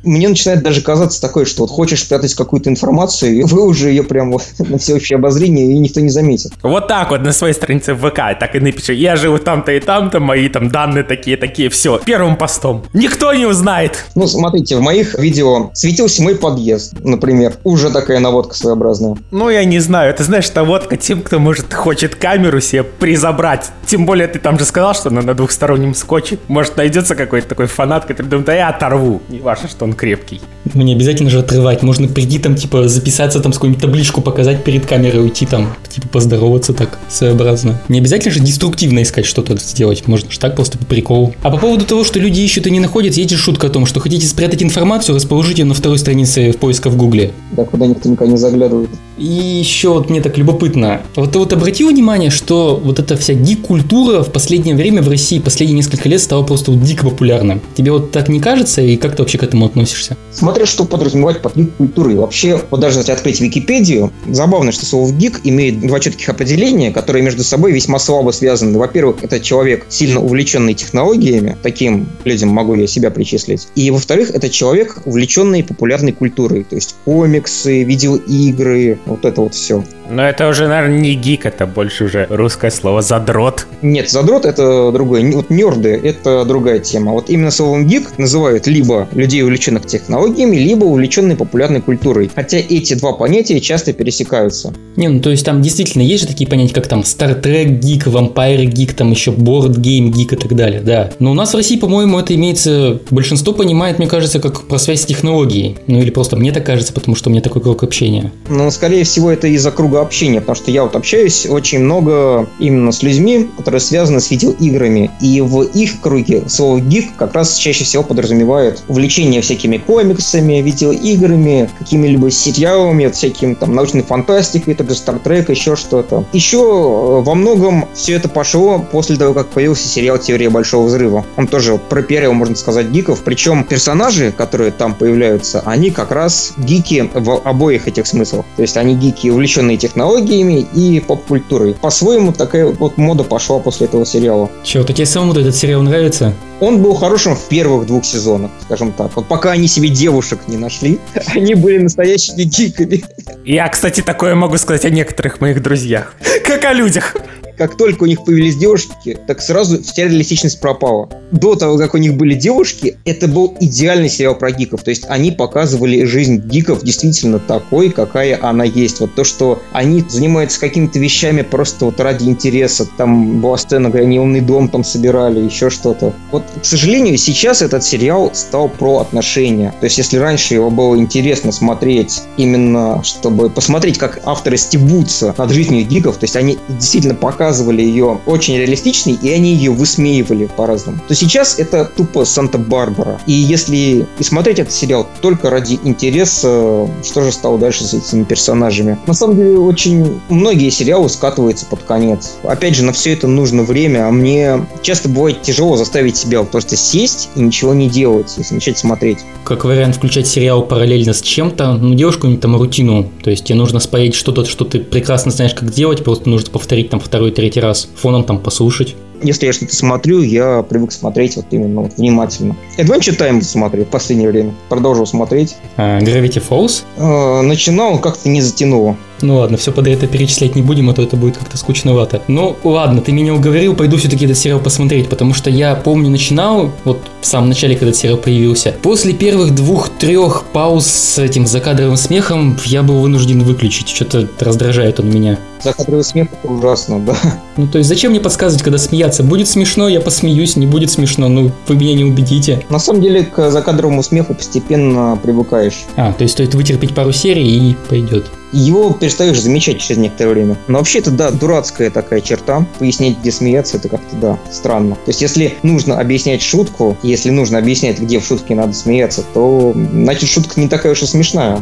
Мне 0.05 0.29
начинает 0.29 0.63
даже 0.63 0.81
казаться 0.81 1.21
такое, 1.21 1.45
что 1.45 1.63
вот 1.63 1.71
хочешь 1.71 2.01
спрятать 2.01 2.33
какую-то 2.33 2.69
информацию, 2.69 3.35
и 3.35 3.43
вы 3.43 3.65
уже 3.65 3.89
ее 3.89 4.03
прям 4.03 4.31
вот 4.31 4.43
на 4.59 4.77
всеобщее 4.77 5.17
обозрение, 5.17 5.71
и 5.71 5.77
никто 5.77 5.99
не 5.99 6.09
заметит. 6.09 6.53
Вот 6.63 6.87
так 6.87 7.09
вот 7.09 7.21
на 7.21 7.31
своей 7.31 7.53
странице 7.53 7.93
в 7.93 8.09
ВК 8.09 8.37
так 8.39 8.55
и 8.55 8.59
напиши. 8.59 8.93
Я 8.93 9.15
живу 9.15 9.37
там-то 9.37 9.71
и 9.71 9.79
там-то, 9.79 10.19
мои 10.19 10.49
там 10.49 10.69
данные 10.69 11.03
такие-такие, 11.03 11.69
все. 11.69 11.99
Первым 12.05 12.37
постом. 12.37 12.85
Никто 12.93 13.33
не 13.33 13.45
узнает. 13.45 14.05
Ну, 14.15 14.27
смотрите, 14.27 14.77
в 14.77 14.81
моих 14.81 15.17
видео 15.17 15.71
светился 15.73 16.21
мой 16.21 16.35
подъезд, 16.35 16.95
например. 17.03 17.53
Уже 17.63 17.89
такая 17.91 18.19
наводка 18.19 18.55
своеобразная. 18.55 19.15
Ну, 19.31 19.49
я 19.49 19.65
не 19.65 19.79
знаю. 19.79 20.09
Это, 20.09 20.23
знаешь, 20.23 20.51
наводка 20.53 20.97
тем, 20.97 21.21
кто, 21.21 21.39
может, 21.39 21.73
хочет 21.73 22.15
камеру 22.15 22.61
себе 22.61 22.83
призабрать. 22.83 23.71
Тем 23.85 24.05
более, 24.05 24.27
ты 24.27 24.39
там 24.39 24.59
же 24.59 24.65
сказал, 24.65 24.93
что 24.93 25.09
она 25.09 25.21
на 25.21 25.33
двухстороннем 25.33 25.95
скотче. 25.95 26.37
Может, 26.47 26.77
найдется 26.77 27.15
какой-то 27.15 27.47
такой 27.47 27.67
фанат, 27.67 28.05
который 28.05 28.27
думает, 28.27 28.45
да 28.45 28.53
я 28.53 28.69
оторву. 28.69 29.21
Не 29.29 29.39
важно, 29.39 29.69
что 29.69 29.85
он 29.85 29.93
крепкий. 29.95 30.41
Ну, 30.73 30.81
не 30.81 30.93
обязательно 30.93 31.29
же 31.29 31.39
отрывать. 31.39 31.83
Можно 31.83 32.07
прийти 32.07 32.39
там, 32.39 32.55
типа, 32.55 32.87
записаться 32.87 33.39
там 33.39 33.53
с 33.53 33.55
какую-нибудь 33.55 33.81
табличку 33.81 34.21
показать 34.21 34.63
перед 34.63 34.85
камерой, 34.85 35.23
уйти 35.23 35.45
там, 35.45 35.75
типа, 35.87 36.07
поздороваться 36.07 36.73
так 36.73 36.97
своеобразно. 37.07 37.79
Не 37.87 37.99
обязательно 37.99 38.33
же 38.33 38.39
деструктивно 38.39 39.03
искать 39.03 39.25
что-то 39.25 39.55
сделать. 39.57 40.07
Можно 40.07 40.31
же 40.31 40.39
так 40.39 40.55
просто 40.55 40.77
по 40.77 40.85
приколу. 40.85 41.33
А 41.43 41.51
по 41.51 41.57
поводу 41.57 41.85
того, 41.85 42.03
что 42.03 42.19
люди 42.19 42.41
ищут 42.41 42.67
и 42.67 42.71
не 42.71 42.79
находят, 42.79 43.15
есть 43.15 43.29
же 43.29 43.37
шутка 43.37 43.67
о 43.67 43.69
том, 43.69 43.85
что 43.85 43.99
хотите 43.99 44.25
спрятать 44.27 44.63
информацию, 44.63 45.15
расположите 45.15 45.61
ее 45.61 45.67
на 45.67 45.73
второй 45.73 45.99
странице 45.99 46.51
в 46.51 46.57
поиска 46.57 46.89
в 46.89 46.97
Гугле. 46.97 47.31
Да, 47.51 47.63
куда 47.63 47.85
никто 47.85 48.09
никогда 48.09 48.31
не 48.31 48.37
заглядывает. 48.37 48.89
И 49.17 49.23
еще 49.25 49.89
вот 49.89 50.09
мне 50.09 50.21
так 50.21 50.37
любопытно. 50.37 51.01
Вот 51.15 51.31
ты 51.31 51.39
вот 51.39 51.53
обратил 51.53 51.89
внимание, 51.89 52.29
что 52.29 52.79
вот 52.83 52.99
эта 52.99 53.15
вся 53.17 53.33
гик-культура 53.33 54.23
в 54.23 54.31
последнее 54.31 54.75
время 54.75 55.01
в 55.01 55.09
России, 55.09 55.39
последние 55.39 55.77
несколько 55.77 56.09
лет 56.09 56.21
стала 56.21 56.43
просто 56.43 56.71
вот 56.71 56.81
дико 56.81 57.05
популярна. 57.05 57.59
Тебе 57.75 57.91
вот 57.91 58.11
так 58.11 58.29
не 58.29 58.39
кажется? 58.39 58.81
И 58.81 58.97
как 58.97 59.15
ты 59.15 59.21
вообще 59.21 59.37
к 59.37 59.43
этому 59.43 59.65
относишься? 59.65 60.17
Смотря 60.31 60.65
что 60.65 60.85
подразумевать 60.85 61.41
под 61.41 61.55
гик-культурой. 61.55 62.15
Вообще, 62.15 62.61
вот 62.69 62.79
даже 62.79 62.99
если 62.99 63.11
открыть 63.11 63.39
Википедию, 63.39 64.11
забавно, 64.27 64.71
что 64.71 64.85
слово 64.85 65.11
гик 65.11 65.41
имеет 65.43 65.79
два 65.79 65.99
четких 65.99 66.27
определения, 66.29 66.91
которые 66.91 67.23
между 67.23 67.43
собой 67.43 67.71
весьма 67.71 67.99
слабо 67.99 68.31
связаны. 68.31 68.77
Во-первых, 68.77 69.17
это 69.23 69.39
человек, 69.39 69.85
сильно 69.89 70.19
увлеченный 70.19 70.73
технологиями, 70.73 71.57
таким 71.63 72.09
людям 72.25 72.49
могу 72.49 72.75
я 72.75 72.87
себя 72.87 73.11
причислить. 73.11 73.67
И 73.75 73.91
во-вторых, 73.91 74.31
это 74.31 74.49
человек, 74.49 75.01
увлеченный 75.05 75.63
популярной 75.63 76.11
культурой, 76.11 76.63
то 76.63 76.75
есть 76.75 76.95
комиксы, 77.05 77.83
видеоигры, 77.83 78.99
вот 79.05 79.25
это 79.25 79.41
вот 79.41 79.53
все. 79.53 79.83
Но 80.09 80.23
это 80.23 80.47
уже, 80.47 80.67
наверное, 80.67 80.99
не 80.99 81.15
гик, 81.15 81.45
это 81.45 81.65
больше 81.65 82.05
уже 82.05 82.27
русское 82.29 82.71
слово 82.71 83.01
задрот. 83.01 83.67
Нет, 83.81 84.09
задрот 84.09 84.45
это 84.45 84.91
другое. 84.91 85.31
Вот 85.31 85.49
нерды 85.49 85.99
это 86.03 86.45
другая 86.45 86.79
тема. 86.79 87.11
Вот 87.11 87.29
именно 87.29 87.51
словом 87.51 87.87
гик 87.87 88.17
называют 88.17 88.67
либо 88.67 89.07
людей, 89.13 89.41
увлеченных 89.43 89.85
технологиями, 89.85 90.57
либо 90.57 90.85
увлеченной 90.85 91.35
популярной 91.35 91.81
культурой. 91.81 92.31
Хотя 92.33 92.57
эти 92.57 92.93
два 92.93 93.13
понятия 93.13 93.59
часто 93.59 93.93
пересекаются. 93.93 94.73
Не, 94.95 95.07
ну 95.07 95.19
то 95.19 95.29
есть 95.29 95.45
там 95.45 95.61
действительно 95.61 96.03
есть 96.03 96.23
же 96.23 96.27
такие 96.27 96.49
понятия, 96.49 96.73
как 96.73 96.87
там 96.87 97.01
Star 97.01 97.41
Trek 97.41 97.79
гик, 97.79 98.07
Vampire 98.07 98.65
гик, 98.65 98.93
там 98.93 99.11
еще 99.11 99.31
Board 99.31 99.75
Game 99.75 100.09
гик 100.09 100.33
и 100.33 100.35
так 100.35 100.55
далее, 100.55 100.81
да. 100.81 101.11
Но 101.19 101.31
у 101.31 101.33
нас 101.33 101.53
в 101.53 101.55
России, 101.55 101.77
по-моему, 101.77 102.19
это 102.19 102.35
имеется, 102.35 102.99
большинство 103.09 103.53
понимает, 103.53 103.97
мне 103.97 104.07
кажется, 104.07 104.39
как 104.39 104.67
про 104.67 104.77
связь 104.77 105.01
с 105.01 105.05
технологией. 105.05 105.77
Ну 105.87 105.99
или 105.99 106.09
просто 106.09 106.35
мне 106.35 106.51
так 106.51 106.65
кажется, 106.65 106.93
потому 106.93 107.15
что 107.15 107.29
у 107.29 107.31
меня 107.31 107.41
такой 107.41 107.61
круг 107.61 107.83
общения. 107.83 108.31
Ну, 108.49 108.69
скорее 108.71 109.03
всего, 109.03 109.31
это 109.31 109.47
из-за 109.47 109.71
круга 109.71 109.94
общения, 110.01 110.41
потому 110.41 110.55
что 110.55 110.71
я 110.71 110.83
вот 110.83 110.95
общаюсь 110.95 111.45
очень 111.45 111.79
много 111.79 112.47
именно 112.59 112.91
с 112.91 113.03
людьми, 113.03 113.49
которые 113.57 113.81
связаны 113.81 114.19
с 114.19 114.29
видеоиграми, 114.31 115.11
и 115.21 115.41
в 115.41 115.63
их 115.63 116.01
круге 116.01 116.43
слово 116.47 116.79
гик 116.79 117.15
как 117.17 117.33
раз 117.33 117.55
чаще 117.55 117.83
всего 117.83 118.03
подразумевает 118.03 118.83
увлечение 118.87 119.41
всякими 119.41 119.77
комиксами, 119.77 120.61
видеоиграми, 120.61 121.69
какими-либо 121.77 122.31
сериалами, 122.31 123.07
всяким 123.07 123.55
там 123.55 123.73
научной 123.75 124.03
фантастикой, 124.03 124.75
также 124.75 124.95
Trek, 124.95 125.49
еще 125.49 125.75
что-то. 125.75 126.25
Еще 126.33 126.57
э, 126.57 127.21
во 127.21 127.35
многом 127.35 127.87
все 127.93 128.13
это 128.13 128.29
пошло 128.29 128.79
после 128.79 129.17
того, 129.17 129.33
как 129.33 129.47
появился 129.47 129.87
сериал 129.87 130.17
«Теория 130.17 130.49
Большого 130.49 130.85
Взрыва». 130.85 131.25
Он 131.37 131.47
тоже 131.47 131.77
пропиарил, 131.77 132.33
можно 132.33 132.55
сказать, 132.55 132.87
гиков, 132.87 133.23
причем 133.23 133.63
персонажи, 133.63 134.31
которые 134.31 134.71
там 134.71 134.93
появляются, 134.93 135.61
они 135.65 135.91
как 135.91 136.11
раз 136.11 136.53
гики 136.57 137.09
в 137.13 137.41
обоих 137.43 137.87
этих 137.87 138.07
смыслах. 138.07 138.45
То 138.55 138.61
есть 138.61 138.77
они 138.77 138.95
гики, 138.95 139.29
увлеченные 139.29 139.77
технологиями 139.85 140.65
и 140.73 140.99
поп-культурой. 140.99 141.75
По-своему 141.79 142.33
такая 142.33 142.65
вот 142.65 142.97
мода 142.97 143.23
пошла 143.23 143.59
после 143.59 143.85
этого 143.85 144.03
сериала. 144.05 144.49
Черт, 144.63 144.89
а 144.89 144.93
тебе 144.93 145.05
самому 145.05 145.33
этот 145.33 145.55
сериал 145.55 145.83
нравится? 145.83 146.33
Он 146.59 146.81
был 146.81 146.95
хорошим 146.95 147.35
в 147.35 147.43
первых 147.43 147.85
двух 147.85 148.03
сезонах, 148.03 148.49
скажем 148.63 148.91
так. 148.93 149.11
Вот 149.15 149.27
пока 149.27 149.51
они 149.51 149.67
себе 149.67 149.89
девушек 149.89 150.39
не 150.47 150.57
нашли, 150.57 150.99
они 151.27 151.53
были 151.53 151.77
настоящими 151.77 152.43
гиками. 152.43 153.03
Я, 153.45 153.67
кстати, 153.67 154.01
такое 154.01 154.33
могу 154.33 154.57
сказать 154.57 154.85
о 154.85 154.89
некоторых 154.89 155.39
моих 155.39 155.61
друзьях. 155.61 156.15
Как 156.43 156.65
о 156.65 156.73
людях 156.73 157.15
как 157.57 157.77
только 157.77 158.03
у 158.03 158.05
них 158.05 158.23
появились 158.23 158.55
девушки, 158.55 159.17
так 159.27 159.41
сразу 159.41 159.81
вся 159.81 160.03
реалистичность 160.03 160.59
пропала. 160.59 161.09
До 161.31 161.55
того, 161.55 161.77
как 161.77 161.93
у 161.93 161.97
них 161.97 162.15
были 162.15 162.33
девушки, 162.33 162.97
это 163.05 163.27
был 163.27 163.55
идеальный 163.59 164.09
сериал 164.09 164.35
про 164.35 164.51
гиков. 164.51 164.83
То 164.83 164.89
есть 164.89 165.05
они 165.07 165.31
показывали 165.31 166.03
жизнь 166.05 166.37
гиков 166.37 166.83
действительно 166.83 167.39
такой, 167.39 167.89
какая 167.89 168.39
она 168.41 168.63
есть. 168.63 168.99
Вот 168.99 169.15
то, 169.15 169.23
что 169.23 169.61
они 169.71 170.03
занимаются 170.07 170.59
какими-то 170.59 170.99
вещами 170.99 171.41
просто 171.41 171.85
вот 171.85 171.99
ради 171.99 172.25
интереса. 172.25 172.87
Там 172.97 173.41
была 173.41 173.57
сцена, 173.57 173.89
где 173.89 173.99
они 173.99 174.19
умный 174.19 174.41
дом 174.41 174.69
там 174.69 174.83
собирали, 174.83 175.39
еще 175.39 175.69
что-то. 175.69 176.13
Вот, 176.31 176.43
к 176.61 176.65
сожалению, 176.65 177.17
сейчас 177.17 177.61
этот 177.61 177.83
сериал 177.83 178.31
стал 178.33 178.69
про 178.69 178.99
отношения. 178.99 179.73
То 179.79 179.85
есть 179.85 179.97
если 179.97 180.17
раньше 180.17 180.53
его 180.53 180.69
было 180.69 180.95
интересно 180.95 181.51
смотреть 181.51 182.21
именно, 182.37 183.03
чтобы 183.03 183.49
посмотреть, 183.49 183.97
как 183.97 184.19
авторы 184.25 184.57
стебутся 184.57 185.33
над 185.37 185.51
жизнью 185.51 185.85
гиков, 185.85 186.17
то 186.17 186.25
есть 186.25 186.35
они 186.35 186.57
действительно 186.69 187.15
показывают 187.15 187.44
показывали 187.45 187.83
ее 187.83 188.21
очень 188.25 188.57
реалистичной, 188.57 189.19
и 189.21 189.31
они 189.31 189.53
ее 189.53 189.69
высмеивали 189.69 190.49
по-разному, 190.57 190.97
то 191.07 191.13
сейчас 191.13 191.59
это 191.59 191.85
тупо 191.85 192.25
Санта-Барбара. 192.25 193.21
И 193.27 193.33
если 193.33 194.07
и 194.17 194.23
смотреть 194.23 194.57
этот 194.57 194.73
сериал 194.73 195.07
только 195.21 195.51
ради 195.51 195.79
интереса, 195.83 196.89
что 197.03 197.21
же 197.21 197.31
стало 197.31 197.59
дальше 197.59 197.83
с 197.83 197.93
этими 197.93 198.23
персонажами? 198.23 198.97
На 199.05 199.13
самом 199.13 199.35
деле, 199.35 199.59
очень 199.59 200.19
многие 200.29 200.71
сериалы 200.71 201.07
скатываются 201.07 201.67
под 201.67 201.83
конец. 201.83 202.31
Опять 202.41 202.75
же, 202.75 202.83
на 202.83 202.93
все 202.93 203.13
это 203.13 203.27
нужно 203.27 203.61
время, 203.61 204.07
а 204.07 204.11
мне 204.11 204.65
часто 204.81 205.07
бывает 205.07 205.43
тяжело 205.43 205.77
заставить 205.77 206.17
себя 206.17 206.41
просто 206.41 206.75
сесть 206.75 207.29
и 207.35 207.41
ничего 207.41 207.75
не 207.75 207.89
делать, 207.89 208.33
если 208.39 208.55
начать 208.55 208.79
смотреть. 208.79 209.19
Как 209.43 209.65
вариант 209.65 209.97
включать 209.97 210.25
сериал 210.25 210.63
параллельно 210.63 211.13
с 211.13 211.21
чем-то, 211.21 211.73
ну, 211.73 211.93
делаешь 211.93 212.15
какую-нибудь 212.15 212.41
там 212.41 212.55
рутину, 212.55 213.11
то 213.23 213.29
есть 213.29 213.45
тебе 213.45 213.55
нужно 213.59 213.79
споить 213.79 214.15
что-то, 214.15 214.45
что 214.45 214.65
ты 214.65 214.79
прекрасно 214.79 215.29
знаешь, 215.29 215.53
как 215.53 215.71
делать, 215.71 216.03
просто 216.03 216.27
нужно 216.27 216.49
повторить 216.49 216.89
там 216.89 216.99
второй 216.99 217.34
третий 217.35 217.59
раз 217.59 217.87
фоном 217.95 218.23
там 218.23 218.39
послушать. 218.39 218.95
Если 219.21 219.45
я 219.45 219.53
что-то 219.53 219.75
смотрю, 219.75 220.21
я 220.21 220.61
привык 220.61 220.91
смотреть 220.91 221.37
вот 221.37 221.45
именно 221.51 221.81
вот 221.81 221.93
внимательно. 221.97 222.55
Adventure 222.77 223.17
Time 223.17 223.41
смотрю 223.41 223.85
в 223.85 223.87
последнее 223.87 224.29
время. 224.29 224.53
Продолжил 224.69 225.05
смотреть. 225.05 225.55
А, 225.77 225.99
Gravity 225.99 226.43
Falls? 226.47 226.83
А, 226.97 227.41
начинал, 227.41 227.99
как-то 227.99 228.29
не 228.29 228.41
затянуло. 228.41 228.97
Ну 229.21 229.37
ладно, 229.37 229.57
все 229.57 229.71
подряд 229.71 229.99
это 229.99 230.07
перечислять 230.07 230.55
не 230.55 230.61
будем, 230.61 230.89
а 230.89 230.93
то 230.93 231.01
это 231.01 231.15
будет 231.15 231.37
как-то 231.37 231.57
скучновато. 231.57 232.21
Ну 232.27 232.55
ладно, 232.63 233.01
ты 233.01 233.11
меня 233.11 233.33
уговорил, 233.33 233.75
пойду 233.75 233.97
все-таки 233.97 234.25
этот 234.25 234.37
сериал 234.37 234.59
посмотреть, 234.59 235.09
потому 235.09 235.33
что 235.33 235.49
я 235.49 235.75
помню, 235.75 236.09
начинал, 236.09 236.71
вот 236.83 236.99
в 237.21 237.25
самом 237.25 237.49
начале, 237.49 237.75
когда 237.75 237.89
этот 237.89 238.01
сериал 238.01 238.17
появился. 238.17 238.75
После 238.81 239.13
первых 239.13 239.55
двух-трех 239.55 240.45
пауз 240.51 240.85
с 240.85 241.17
этим 241.19 241.47
закадровым 241.47 241.97
смехом 241.97 242.57
я 242.65 242.83
был 242.83 242.99
вынужден 242.99 243.43
выключить, 243.43 243.89
что-то 243.89 244.27
раздражает 244.39 244.99
он 244.99 245.09
меня. 245.09 245.39
Закадровый 245.63 246.03
смех 246.03 246.27
это 246.31 246.51
ужасно, 246.51 246.99
да. 246.99 247.15
Ну 247.57 247.67
то 247.67 247.77
есть 247.77 247.89
зачем 247.89 248.11
мне 248.11 248.19
подсказывать, 248.19 248.63
когда 248.63 248.77
смеяться? 248.77 249.23
Будет 249.23 249.47
смешно, 249.47 249.87
я 249.87 250.01
посмеюсь, 250.01 250.57
не 250.57 250.67
будет 250.67 250.91
смешно, 250.91 251.29
ну 251.29 251.51
вы 251.67 251.75
меня 251.75 251.93
не 251.93 252.03
убедите. 252.03 252.65
На 252.69 252.79
самом 252.79 253.01
деле 253.01 253.23
к 253.23 253.49
закадровому 253.49 254.03
смеху 254.03 254.33
постепенно 254.33 255.17
привыкаешь. 255.21 255.85
А, 255.95 256.11
то 256.11 256.23
есть 256.23 256.33
стоит 256.33 256.53
вытерпеть 256.53 256.93
пару 256.93 257.11
серий 257.11 257.71
и 257.71 257.75
пойдет 257.89 258.25
его 258.59 258.93
перестаешь 258.93 259.41
замечать 259.41 259.79
через 259.79 259.97
некоторое 259.97 260.31
время. 260.31 260.57
Но 260.67 260.77
вообще 260.77 260.99
это, 260.99 261.11
да, 261.11 261.31
дурацкая 261.31 261.89
такая 261.89 262.21
черта. 262.21 262.65
Пояснять, 262.79 263.19
где 263.19 263.31
смеяться, 263.31 263.77
это 263.77 263.89
как-то, 263.89 264.15
да, 264.15 264.39
странно. 264.51 264.95
То 264.95 265.09
есть, 265.09 265.21
если 265.21 265.55
нужно 265.63 265.99
объяснять 265.99 266.41
шутку, 266.41 266.97
если 267.03 267.29
нужно 267.29 267.57
объяснять, 267.57 267.99
где 267.99 268.19
в 268.19 268.25
шутке 268.25 268.55
надо 268.55 268.73
смеяться, 268.73 269.23
то, 269.33 269.73
значит, 269.75 270.29
шутка 270.29 270.59
не 270.59 270.67
такая 270.67 270.93
уж 270.93 271.03
и 271.03 271.05
смешная. 271.05 271.61